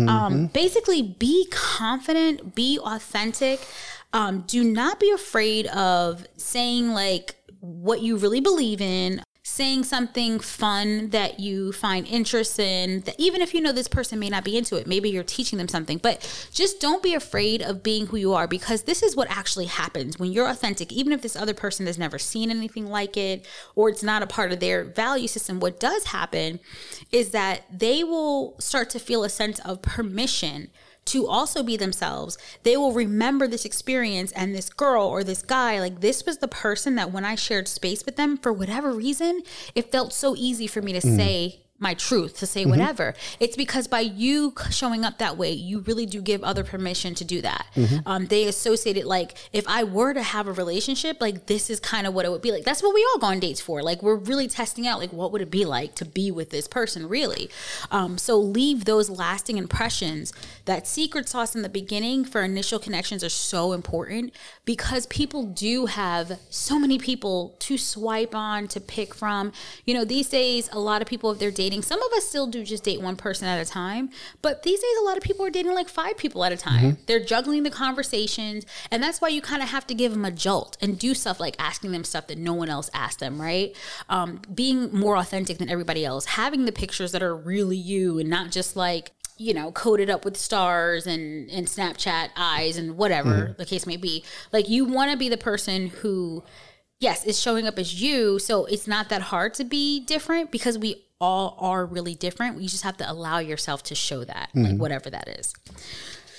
Um, 0.09 0.47
basically, 0.49 1.01
be 1.01 1.47
confident, 1.53 2.57
be 2.57 2.81
authentic. 2.81 3.65
Um, 4.13 4.41
do 4.49 4.65
not 4.65 4.99
be 4.99 5.13
afraid 5.13 5.69
of 5.69 6.27
saying 6.37 6.89
like 6.91 7.37
what 7.61 8.03
you 8.03 8.17
really 8.17 8.41
believe 8.41 8.81
in. 8.81 9.23
Saying 9.47 9.85
something 9.85 10.41
fun 10.41 11.11
that 11.11 11.39
you 11.39 11.73
find 11.73 12.07
interest 12.07 12.59
in, 12.59 13.01
that 13.03 13.15
even 13.19 13.43
if 13.43 13.53
you 13.53 13.61
know 13.61 13.73
this 13.73 13.89
person 13.89 14.19
may 14.19 14.31
not 14.31 14.43
be 14.43 14.57
into 14.57 14.77
it, 14.77 14.87
maybe 14.87 15.11
you're 15.11 15.23
teaching 15.23 15.59
them 15.59 15.69
something, 15.69 15.99
but 15.99 16.49
just 16.51 16.81
don't 16.81 17.03
be 17.03 17.13
afraid 17.13 17.61
of 17.61 17.83
being 17.83 18.07
who 18.07 18.17
you 18.17 18.33
are 18.33 18.49
because 18.49 18.85
this 18.85 19.03
is 19.03 19.15
what 19.15 19.31
actually 19.31 19.67
happens 19.67 20.19
when 20.19 20.33
you're 20.33 20.49
authentic. 20.49 20.91
Even 20.91 21.13
if 21.13 21.21
this 21.21 21.37
other 21.37 21.53
person 21.53 21.85
has 21.85 21.99
never 21.99 22.19
seen 22.19 22.51
anything 22.51 22.87
like 22.87 23.19
it 23.19 23.47
or 23.75 23.91
it's 23.91 24.03
not 24.03 24.23
a 24.23 24.27
part 24.27 24.51
of 24.51 24.61
their 24.61 24.83
value 24.83 25.29
system, 25.29 25.61
what 25.61 25.79
does 25.79 26.07
happen 26.07 26.59
is 27.13 27.33
that 27.33 27.65
they 27.71 28.03
will 28.03 28.59
start 28.59 28.89
to 28.89 28.99
feel 28.99 29.25
a 29.25 29.29
sense 29.29 29.59
of 29.61 29.83
permission 29.83 30.71
to 31.07 31.27
also 31.27 31.63
be 31.63 31.77
themselves. 31.77 32.39
They 32.63 32.77
will 32.77 32.93
remember 32.93 33.47
this 33.47 33.65
experience 33.65 34.33
and 34.33 34.55
this 34.55 34.69
girl 34.69 35.07
or 35.07 35.25
this 35.25 35.43
guy, 35.43 35.81
like 35.81 36.01
this 36.01 36.25
was 36.25 36.39
the 36.39 36.49
person 36.49 36.95
that 36.97 37.13
when 37.13 37.25
I 37.25 37.35
shared 37.35 37.69
space 37.69 38.05
with 38.05 38.17
them, 38.17 38.37
for 38.37 38.53
whatever 38.53 38.93
reason, 38.93 39.43
it 39.75 39.93
felt 39.93 40.13
so 40.13 40.35
easy 40.37 40.67
for 40.67 40.83
me 40.83 40.93
to 40.93 41.01
mm. 41.01 41.17
say 41.17 41.64
my 41.81 41.93
truth, 41.93 42.39
to 42.39 42.47
say 42.47 42.65
whatever. 42.65 43.15
It's 43.41 43.57
because 43.57 43.89
by 43.89 44.01
you 44.01 44.55
showing 44.71 45.05
up 45.05 45.19
that 45.19 45.37
way, 45.37 45.51
you 45.51 45.81
really 45.81 46.07
do 46.07 46.23
give 46.23 46.43
other 46.45 46.63
permission 46.63 47.15
to 47.17 47.25
do 47.25 47.43
that. 47.43 47.67
Um, 48.07 48.27
they 48.27 48.45
associate 48.47 48.97
it 48.97 49.07
like 49.07 49.35
if 49.53 49.67
I 49.69 49.83
were 49.83 50.15
to 50.15 50.23
have 50.23 50.47
a 50.47 50.53
relationship, 50.53 51.21
like 51.21 51.47
this 51.47 51.71
is 51.71 51.81
kind 51.81 52.07
of 52.07 52.15
what 52.15 52.25
it 52.25 52.31
would 52.31 52.43
be 52.43 52.53
like. 52.53 52.65
That's 52.65 52.81
what 52.83 52.95
we 52.95 53.05
all 53.13 53.19
go 53.19 53.27
on 53.27 53.41
dates 53.41 53.61
for. 53.61 53.83
Like 53.83 54.03
we're 54.05 54.15
really 54.15 54.47
testing 54.47 54.87
out, 54.87 55.01
like 55.01 55.13
what 55.13 55.33
would 55.33 55.43
it 55.43 55.51
be 55.51 55.65
like 55.65 55.97
to 55.97 56.05
be 56.05 56.31
with 56.31 56.51
this 56.51 56.69
person, 56.69 57.09
really. 57.09 57.51
Um, 57.91 58.19
so 58.19 58.39
leave 58.39 58.85
those 58.85 59.11
lasting 59.11 59.59
impressions. 59.59 60.33
That 60.67 60.87
secret 60.87 61.29
sauce 61.29 61.57
in 61.57 61.63
the 61.63 61.69
beginning 61.69 62.25
for 62.25 62.43
initial 62.43 62.79
connections 62.79 63.25
are 63.25 63.29
so 63.29 63.73
important 63.73 64.33
because 64.65 65.07
people 65.07 65.43
do 65.43 65.87
have 65.87 66.39
so 66.51 66.79
many 66.79 66.99
people 66.99 67.57
to 67.59 67.77
swipe 67.77 68.35
on, 68.35 68.69
to 68.69 68.81
pick 68.81 69.13
from. 69.13 69.51
You 69.85 69.95
know, 69.95 70.05
these 70.05 70.29
days, 70.29 70.71
a 70.73 70.79
lot 70.79 71.03
of 71.03 71.09
people, 71.09 71.33
if 71.33 71.41
they're 71.41 71.51
dating, 71.51 71.64
some 71.83 72.03
of 72.03 72.13
us 72.13 72.29
still 72.29 72.47
do 72.47 72.65
just 72.65 72.85
date 72.85 73.01
one 73.01 73.17
person 73.17 73.47
at 73.49 73.61
a 73.61 73.65
time, 73.65 74.11
but 74.43 74.63
these 74.63 74.81
days, 74.81 74.97
a 75.01 75.05
lot 75.05 75.17
of 75.17 75.23
people 75.23 75.45
are 75.47 75.51
dating 75.51 75.75
like 75.75 75.89
five 75.89 76.17
people 76.17 76.45
at 76.45 76.53
a 76.53 76.57
time. 76.57 76.99
They're 77.07 77.25
juggling 77.25 77.63
the 77.63 77.71
conversations, 77.71 78.67
and 78.91 79.03
that's 79.03 79.21
why 79.21 79.29
you 79.29 79.41
kind 79.41 79.63
of 79.63 79.69
have 79.71 79.87
to 79.89 79.95
give 79.95 80.13
them 80.13 80.25
a 80.25 80.31
jolt 80.31 80.77
and 80.81 80.99
do 80.99 81.15
stuff 81.15 81.41
like 81.41 81.57
asking 81.59 81.93
them 81.93 82.05
stuff 82.05 82.27
that 82.29 82.39
no 82.39 82.53
one 82.53 82.69
else 82.69 82.91
asked 82.93 83.21
them, 83.21 83.41
right? 83.41 83.75
Um, 84.09 84.41
being 84.55 84.93
more 84.93 85.17
authentic 85.17 85.59
than 85.59 85.69
everybody 85.69 86.05
else, 86.05 86.25
having 86.25 86.65
the 86.65 86.73
pictures 86.73 87.13
that 87.13 87.23
are 87.23 87.35
really 87.35 87.77
you 87.77 88.19
and 88.19 88.29
not 88.29 88.51
just 88.51 88.77
like, 88.77 89.13
you 89.37 89.53
know, 89.53 89.73
coated 89.73 90.09
up 90.11 90.25
with 90.25 90.37
stars 90.37 91.07
and, 91.07 91.51
and 91.51 91.67
Snapchat 91.67 92.31
eyes 92.37 92.77
and 92.77 92.97
whatever 92.97 93.55
the 93.59 93.67
case 93.67 93.87
may 93.87 93.97
be. 93.97 94.25
Like, 94.53 94.69
you 94.69 94.85
want 94.85 95.11
to 95.11 95.17
be 95.17 95.29
the 95.29 95.37
person 95.37 95.89
who, 95.89 96.45
yes, 97.01 97.25
is 97.25 97.41
showing 97.41 97.67
up 97.67 97.79
as 97.79 98.01
you. 98.01 98.39
So 98.39 98.65
it's 98.67 98.87
not 98.87 99.09
that 99.09 99.23
hard 99.23 99.55
to 99.55 99.65
be 99.65 100.01
different 100.01 100.53
because 100.53 100.79
we 100.79 101.04
all 101.21 101.57
are 101.61 101.87
really 101.87 102.15
different. 102.15 102.61
You 102.61 102.69
just 102.69 102.83
have 102.85 102.97
to 102.99 103.11
allow 103.11 103.39
yourself 103.39 103.83
to 103.85 103.95
show 103.95 104.25
that, 104.25 104.51
like, 104.55 104.77
whatever 104.79 105.11
that 105.11 105.29
is. 105.29 105.55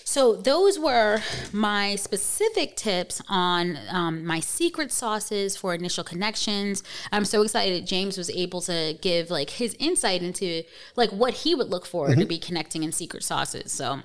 So 0.08 0.36
those 0.36 0.78
were 0.78 1.20
my 1.52 1.96
specific 1.96 2.76
tips 2.76 3.22
on 3.28 3.78
um, 3.90 4.24
my 4.24 4.40
secret 4.40 4.92
sauces 4.92 5.58
for 5.58 5.74
initial 5.74 6.04
connections. 6.04 6.84
I'm 7.12 7.26
so 7.26 7.42
excited 7.42 7.88
James 7.88 8.16
was 8.16 8.30
able 8.30 8.62
to 8.62 8.96
give 9.02 9.32
like 9.32 9.50
his 9.50 9.76
insight 9.80 10.22
into 10.22 10.64
like 10.96 11.10
what 11.10 11.34
he 11.34 11.56
would 11.56 11.70
look 11.70 11.88
for 11.88 12.14
to 12.14 12.26
be 12.26 12.38
connecting 12.38 12.84
in 12.84 12.92
secret 12.92 13.24
sauces. 13.24 13.72
So 13.72 14.02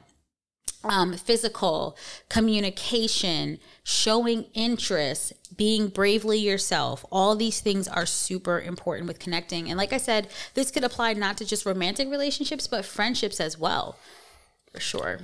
um, 0.85 1.13
physical 1.13 1.97
communication, 2.31 3.59
showing 3.85 4.47
interest, 4.55 5.35
being 5.61 5.89
bravely 5.89 6.39
yourself. 6.39 7.05
All 7.13 7.37
these 7.37 7.61
things 7.61 7.87
are 7.87 8.07
super 8.07 8.59
important 8.59 9.07
with 9.07 9.19
connecting. 9.19 9.69
And 9.69 9.77
like 9.77 9.93
I 9.93 9.99
said, 9.99 10.29
this 10.55 10.71
could 10.71 10.85
apply 10.85 11.13
not 11.13 11.37
to 11.37 11.45
just 11.45 11.67
romantic 11.67 12.09
relationships, 12.09 12.67
but 12.67 12.87
friendships 12.87 13.41
as 13.41 13.59
well, 13.59 13.99
for 14.73 14.81
sure. 14.81 15.19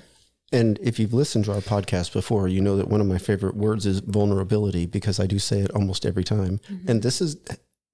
And 0.53 0.79
if 0.83 0.99
you've 0.99 1.15
listened 1.15 1.47
to 1.47 1.55
our 1.55 1.63
podcast 1.63 2.13
before, 2.13 2.49
you 2.49 2.61
know 2.61 2.77
that 2.77 2.89
one 2.89 3.01
of 3.01 3.07
my 3.07 3.17
favorite 3.17 3.57
words 3.57 3.87
is 3.87 4.01
vulnerability 4.01 4.85
because 4.85 5.19
I 5.19 5.27
do 5.27 5.39
say 5.39 5.61
it 5.61 5.71
almost 5.71 6.05
every 6.05 6.23
time. 6.23 6.61
Mm-hmm. 6.71 6.91
And 6.91 7.03
this 7.03 7.23
is 7.23 7.39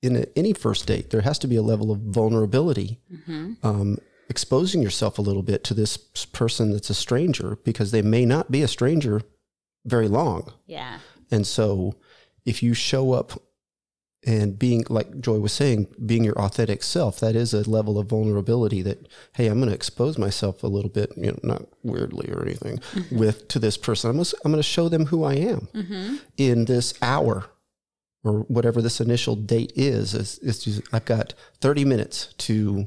in 0.02 0.16
a, 0.16 0.24
any 0.35 0.52
first 0.52 0.88
date, 0.88 1.11
there 1.11 1.20
has 1.20 1.38
to 1.38 1.46
be 1.46 1.55
a 1.55 1.62
level 1.62 1.92
of 1.92 2.00
vulnerability. 2.00 2.98
Mm-hmm. 3.14 3.52
Um, 3.62 3.98
exposing 4.28 4.83
yourself 4.83 5.16
a 5.16 5.22
little 5.22 5.44
bit 5.44 5.62
to 5.62 5.74
this 5.74 5.96
person 6.33 6.72
that's 6.72 6.90
a 6.90 6.94
stranger 6.94 7.59
because 7.62 7.92
they 7.92 8.02
may 8.02 8.24
not 8.24 8.50
be 8.50 8.62
a 8.62 8.68
stranger 8.68 9.22
very 9.85 10.09
long. 10.09 10.52
Yeah. 10.66 10.98
And 11.31 11.46
so 11.46 11.94
if 12.44 12.62
you 12.62 12.74
show 12.74 13.12
up 13.12 13.40
and 14.24 14.59
being 14.59 14.85
like 14.88 15.20
Joy 15.20 15.38
was 15.38 15.52
saying, 15.52 15.88
being 16.05 16.22
your 16.22 16.38
authentic 16.38 16.83
self, 16.83 17.18
that 17.20 17.35
is 17.35 17.52
a 17.52 17.68
level 17.68 17.98
of 17.98 18.07
vulnerability 18.07 18.81
that, 18.83 19.09
hey, 19.33 19.48
I'm 19.48 19.59
going 19.59 19.68
to 19.68 19.74
expose 19.74 20.16
myself 20.16 20.62
a 20.62 20.68
little 20.68 20.90
bit, 20.90 21.12
you 21.16 21.33
know, 21.33 21.38
not 21.42 21.62
weirdly 21.83 22.31
or 22.31 22.42
anything, 22.42 22.78
mm-hmm. 22.78 23.18
with 23.18 23.48
to 23.48 23.59
this 23.59 23.76
person. 23.76 24.11
I'm 24.11 24.16
going 24.16 24.24
to, 24.24 24.37
I'm 24.44 24.52
going 24.52 24.62
to 24.62 24.68
show 24.68 24.88
them 24.88 25.07
who 25.07 25.24
I 25.24 25.35
am 25.35 25.68
mm-hmm. 25.74 26.16
in 26.37 26.66
this 26.66 26.94
hour 27.02 27.46
or 28.22 28.40
whatever 28.42 28.81
this 28.81 29.00
initial 29.00 29.35
date 29.35 29.72
is. 29.74 30.14
It's, 30.14 30.38
it's 30.38 30.64
just, 30.64 30.83
I've 30.92 31.05
got 31.05 31.35
30 31.61 31.85
minutes 31.85 32.33
to 32.38 32.87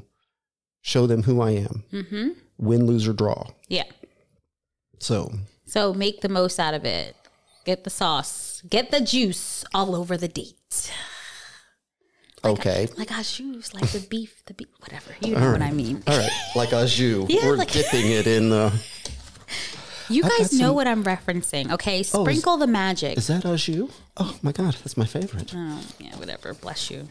show 0.80 1.06
them 1.06 1.24
who 1.24 1.42
I 1.42 1.50
am. 1.50 1.84
Mm-hmm. 1.92 2.28
Win, 2.58 2.86
lose, 2.86 3.06
or 3.06 3.12
draw. 3.12 3.48
Yeah. 3.68 3.84
So. 4.98 5.30
So 5.66 5.92
make 5.92 6.22
the 6.22 6.30
most 6.30 6.58
out 6.58 6.72
of 6.72 6.86
it. 6.86 7.14
Get 7.66 7.82
the 7.82 7.90
sauce. 7.90 8.62
Get 8.70 8.92
the 8.92 9.00
juice 9.00 9.64
all 9.74 9.96
over 9.96 10.16
the 10.16 10.28
date. 10.28 10.92
Like 12.44 12.60
okay. 12.60 12.86
A, 12.94 12.96
like 12.96 13.10
our 13.10 13.24
shoes, 13.24 13.74
like 13.74 13.88
the 13.90 13.98
beef, 14.08 14.44
the 14.46 14.54
beef, 14.54 14.68
whatever. 14.78 15.16
You 15.20 15.34
know 15.34 15.40
right. 15.40 15.52
what 15.52 15.62
I 15.62 15.72
mean. 15.72 16.00
All 16.06 16.16
right. 16.16 16.30
Like 16.54 16.70
a 16.70 16.86
jus. 16.86 17.26
yeah, 17.28 17.44
We're 17.44 17.56
like, 17.56 17.72
dipping 17.72 18.08
it 18.12 18.28
in 18.28 18.50
the. 18.50 18.72
You 20.08 20.22
guys 20.22 20.52
know 20.52 20.66
some... 20.68 20.74
what 20.76 20.86
I'm 20.86 21.02
referencing, 21.02 21.72
okay? 21.72 22.04
Sprinkle 22.04 22.52
oh, 22.52 22.54
is, 22.54 22.60
the 22.60 22.68
magic. 22.68 23.18
Is 23.18 23.26
that 23.26 23.44
a 23.44 23.56
jus? 23.56 23.90
Oh 24.16 24.38
my 24.42 24.52
God, 24.52 24.74
that's 24.74 24.96
my 24.96 25.04
favorite. 25.04 25.52
Oh, 25.52 25.82
yeah, 25.98 26.14
whatever. 26.18 26.54
Bless 26.54 26.88
you. 26.88 27.08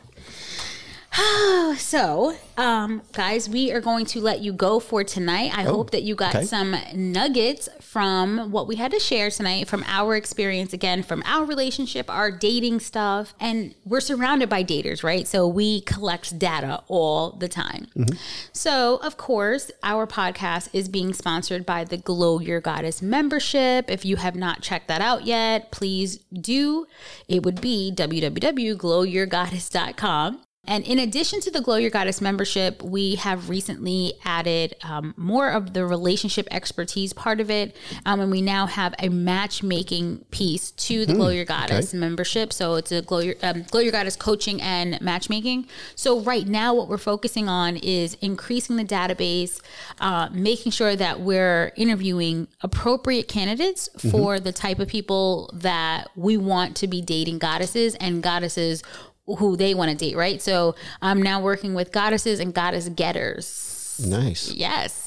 so, 1.77 2.35
um, 2.57 3.01
guys, 3.13 3.47
we 3.47 3.71
are 3.71 3.79
going 3.79 4.05
to 4.05 4.19
let 4.19 4.41
you 4.41 4.51
go 4.51 4.81
for 4.81 5.01
tonight. 5.03 5.57
I 5.57 5.65
oh, 5.65 5.75
hope 5.75 5.91
that 5.91 6.03
you 6.03 6.13
got 6.13 6.35
okay. 6.35 6.43
some 6.45 6.75
nuggets 6.93 7.69
from 7.79 8.51
what 8.51 8.67
we 8.67 8.75
had 8.75 8.91
to 8.91 8.99
share 8.99 9.29
tonight, 9.29 9.69
from 9.69 9.85
our 9.87 10.17
experience, 10.17 10.73
again, 10.73 11.03
from 11.03 11.23
our 11.25 11.45
relationship, 11.45 12.09
our 12.09 12.31
dating 12.31 12.81
stuff. 12.81 13.33
And 13.39 13.75
we're 13.85 14.01
surrounded 14.01 14.49
by 14.49 14.65
daters, 14.65 15.03
right? 15.03 15.25
So 15.25 15.47
we 15.47 15.79
collect 15.81 16.37
data 16.37 16.83
all 16.87 17.31
the 17.31 17.47
time. 17.47 17.87
Mm-hmm. 17.95 18.17
So, 18.51 18.97
of 18.97 19.15
course, 19.15 19.71
our 19.83 20.05
podcast 20.07 20.67
is 20.73 20.89
being 20.89 21.13
sponsored 21.13 21.65
by 21.65 21.85
the 21.85 21.97
Glow 21.97 22.41
Your 22.41 22.59
Goddess 22.59 23.01
membership. 23.01 23.89
If 23.89 24.03
you 24.03 24.17
have 24.17 24.35
not 24.35 24.61
checked 24.61 24.89
that 24.89 24.99
out 24.99 25.23
yet, 25.23 25.71
please 25.71 26.17
do. 26.33 26.87
It 27.29 27.43
would 27.43 27.61
be 27.61 27.93
www.glowyourgoddess.com. 27.95 30.41
And 30.67 30.85
in 30.85 30.99
addition 30.99 31.39
to 31.41 31.51
the 31.51 31.61
Glow 31.61 31.77
Your 31.77 31.89
Goddess 31.89 32.21
membership, 32.21 32.81
we 32.81 33.15
have 33.15 33.49
recently 33.49 34.13
added 34.23 34.75
um, 34.83 35.13
more 35.17 35.49
of 35.49 35.73
the 35.73 35.85
relationship 35.85 36.47
expertise 36.51 37.13
part 37.13 37.39
of 37.39 37.49
it. 37.49 37.75
Um, 38.05 38.19
and 38.19 38.31
we 38.31 38.41
now 38.41 38.65
have 38.65 38.93
a 38.99 39.09
matchmaking 39.09 40.25
piece 40.31 40.71
to 40.71 41.05
the 41.05 41.13
mm, 41.13 41.17
Glow 41.17 41.29
Your 41.29 41.45
Goddess 41.45 41.89
okay. 41.89 41.97
membership. 41.97 42.51
So 42.53 42.75
it's 42.75 42.91
a 42.91 43.01
Glow 43.01 43.19
Your, 43.19 43.35
um, 43.43 43.63
Glow 43.63 43.81
Your 43.81 43.91
Goddess 43.91 44.15
coaching 44.15 44.61
and 44.61 44.99
matchmaking. 45.01 45.67
So 45.95 46.19
right 46.19 46.47
now, 46.47 46.73
what 46.73 46.87
we're 46.87 46.97
focusing 46.97 47.47
on 47.47 47.77
is 47.77 48.15
increasing 48.21 48.77
the 48.77 48.85
database, 48.85 49.61
uh, 49.99 50.29
making 50.31 50.71
sure 50.71 50.95
that 50.95 51.21
we're 51.21 51.71
interviewing 51.75 52.47
appropriate 52.61 53.27
candidates 53.27 53.89
mm-hmm. 53.89 54.09
for 54.09 54.39
the 54.39 54.51
type 54.51 54.79
of 54.79 54.87
people 54.87 55.49
that 55.53 56.09
we 56.15 56.37
want 56.37 56.75
to 56.77 56.87
be 56.87 57.01
dating 57.01 57.39
goddesses 57.39 57.95
and 57.95 58.23
goddesses 58.23 58.83
who 59.27 59.55
they 59.55 59.73
want 59.73 59.91
to 59.91 59.97
date, 59.97 60.15
right? 60.15 60.41
So 60.41 60.75
I'm 61.01 61.21
now 61.21 61.41
working 61.41 61.73
with 61.73 61.91
goddesses 61.91 62.39
and 62.39 62.53
goddess 62.53 62.89
getters. 62.89 64.03
Nice. 64.05 64.51
Yes. 64.51 65.04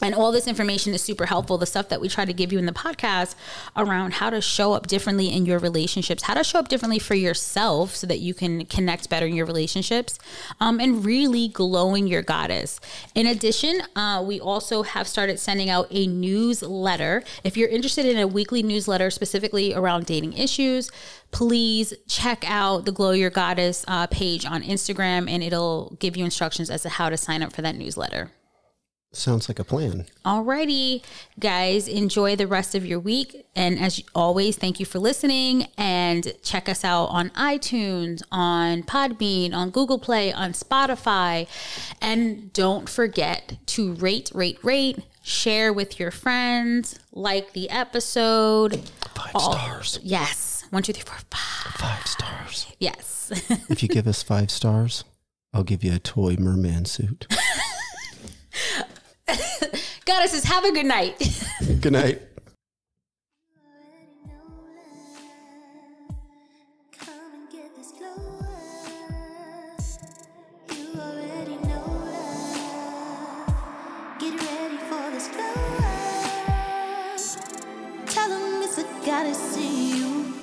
And 0.00 0.14
all 0.14 0.30
this 0.30 0.46
information 0.46 0.94
is 0.94 1.02
super 1.02 1.26
helpful. 1.26 1.58
The 1.58 1.66
stuff 1.66 1.88
that 1.88 2.00
we 2.00 2.08
try 2.08 2.24
to 2.24 2.32
give 2.32 2.52
you 2.52 2.58
in 2.58 2.66
the 2.66 2.72
podcast 2.72 3.34
around 3.76 4.14
how 4.14 4.30
to 4.30 4.40
show 4.40 4.72
up 4.72 4.86
differently 4.86 5.26
in 5.26 5.44
your 5.44 5.58
relationships, 5.58 6.22
how 6.24 6.34
to 6.34 6.44
show 6.44 6.58
up 6.60 6.68
differently 6.68 6.98
for 6.98 7.14
yourself 7.14 7.96
so 7.96 8.06
that 8.06 8.20
you 8.20 8.32
can 8.34 8.64
connect 8.66 9.10
better 9.10 9.26
in 9.26 9.34
your 9.34 9.46
relationships, 9.46 10.18
um, 10.60 10.78
and 10.80 11.04
really 11.04 11.48
glowing 11.48 12.06
your 12.06 12.22
goddess. 12.22 12.80
In 13.14 13.26
addition, 13.26 13.82
uh, 13.96 14.22
we 14.26 14.40
also 14.40 14.82
have 14.82 15.08
started 15.08 15.38
sending 15.40 15.68
out 15.68 15.88
a 15.90 16.06
newsletter. 16.06 17.24
If 17.42 17.56
you're 17.56 17.68
interested 17.68 18.06
in 18.06 18.18
a 18.18 18.26
weekly 18.26 18.62
newsletter 18.62 19.10
specifically 19.10 19.74
around 19.74 20.06
dating 20.06 20.34
issues, 20.34 20.90
please 21.30 21.92
check 22.06 22.48
out 22.48 22.84
the 22.84 22.92
Glow 22.92 23.10
Your 23.10 23.30
Goddess 23.30 23.84
uh, 23.88 24.06
page 24.06 24.46
on 24.46 24.62
Instagram, 24.62 25.28
and 25.28 25.42
it'll 25.42 25.96
give 25.98 26.16
you 26.16 26.24
instructions 26.24 26.70
as 26.70 26.82
to 26.82 26.88
how 26.88 27.10
to 27.10 27.16
sign 27.16 27.42
up 27.42 27.52
for 27.52 27.62
that 27.62 27.74
newsletter. 27.74 28.30
Sounds 29.12 29.48
like 29.48 29.58
a 29.58 29.64
plan. 29.64 30.04
Alrighty, 30.24 31.02
guys, 31.40 31.88
enjoy 31.88 32.36
the 32.36 32.46
rest 32.46 32.74
of 32.74 32.84
your 32.84 33.00
week. 33.00 33.46
And 33.56 33.78
as 33.78 34.02
always, 34.14 34.56
thank 34.56 34.78
you 34.78 34.84
for 34.84 34.98
listening. 34.98 35.66
And 35.78 36.34
check 36.42 36.68
us 36.68 36.84
out 36.84 37.06
on 37.06 37.30
iTunes, 37.30 38.22
on 38.30 38.82
Podbean, 38.82 39.54
on 39.54 39.70
Google 39.70 39.98
Play, 39.98 40.30
on 40.30 40.52
Spotify. 40.52 41.48
And 42.02 42.52
don't 42.52 42.86
forget 42.86 43.56
to 43.66 43.94
rate, 43.94 44.30
rate, 44.34 44.58
rate, 44.62 44.98
share 45.22 45.72
with 45.72 45.98
your 45.98 46.10
friends, 46.10 47.00
like 47.10 47.54
the 47.54 47.70
episode. 47.70 48.90
Five 49.14 49.30
All, 49.34 49.52
stars. 49.52 49.98
Yes. 50.02 50.66
One, 50.68 50.82
two, 50.82 50.92
three, 50.92 51.04
four, 51.04 51.16
five. 51.30 51.72
Five 51.74 52.06
stars. 52.06 52.66
Yes. 52.78 53.32
if 53.70 53.82
you 53.82 53.88
give 53.88 54.06
us 54.06 54.22
five 54.22 54.50
stars, 54.50 55.04
I'll 55.54 55.64
give 55.64 55.82
you 55.82 55.94
a 55.94 55.98
toy 55.98 56.36
merman 56.38 56.84
suit. 56.84 57.26
Goddesses, 60.04 60.44
have 60.44 60.64
a 60.64 60.72
good 60.72 60.86
night. 60.86 61.16
good 61.80 61.92
night. 61.92 62.22
gotta 79.08 79.34
see 79.34 79.96
you. 79.96 80.34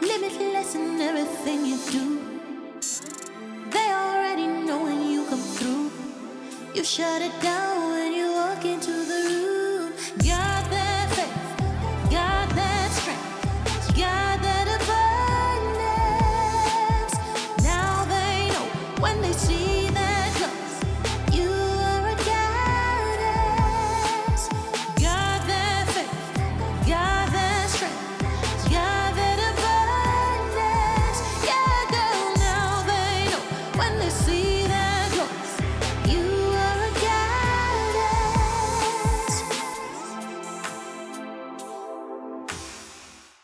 Limitless 0.00 0.74
in 0.76 1.00
everything 1.00 1.66
you 1.66 1.78
do. 1.90 2.33
You 6.74 6.82
shut 6.82 7.22
it 7.22 7.40
down 7.40 8.03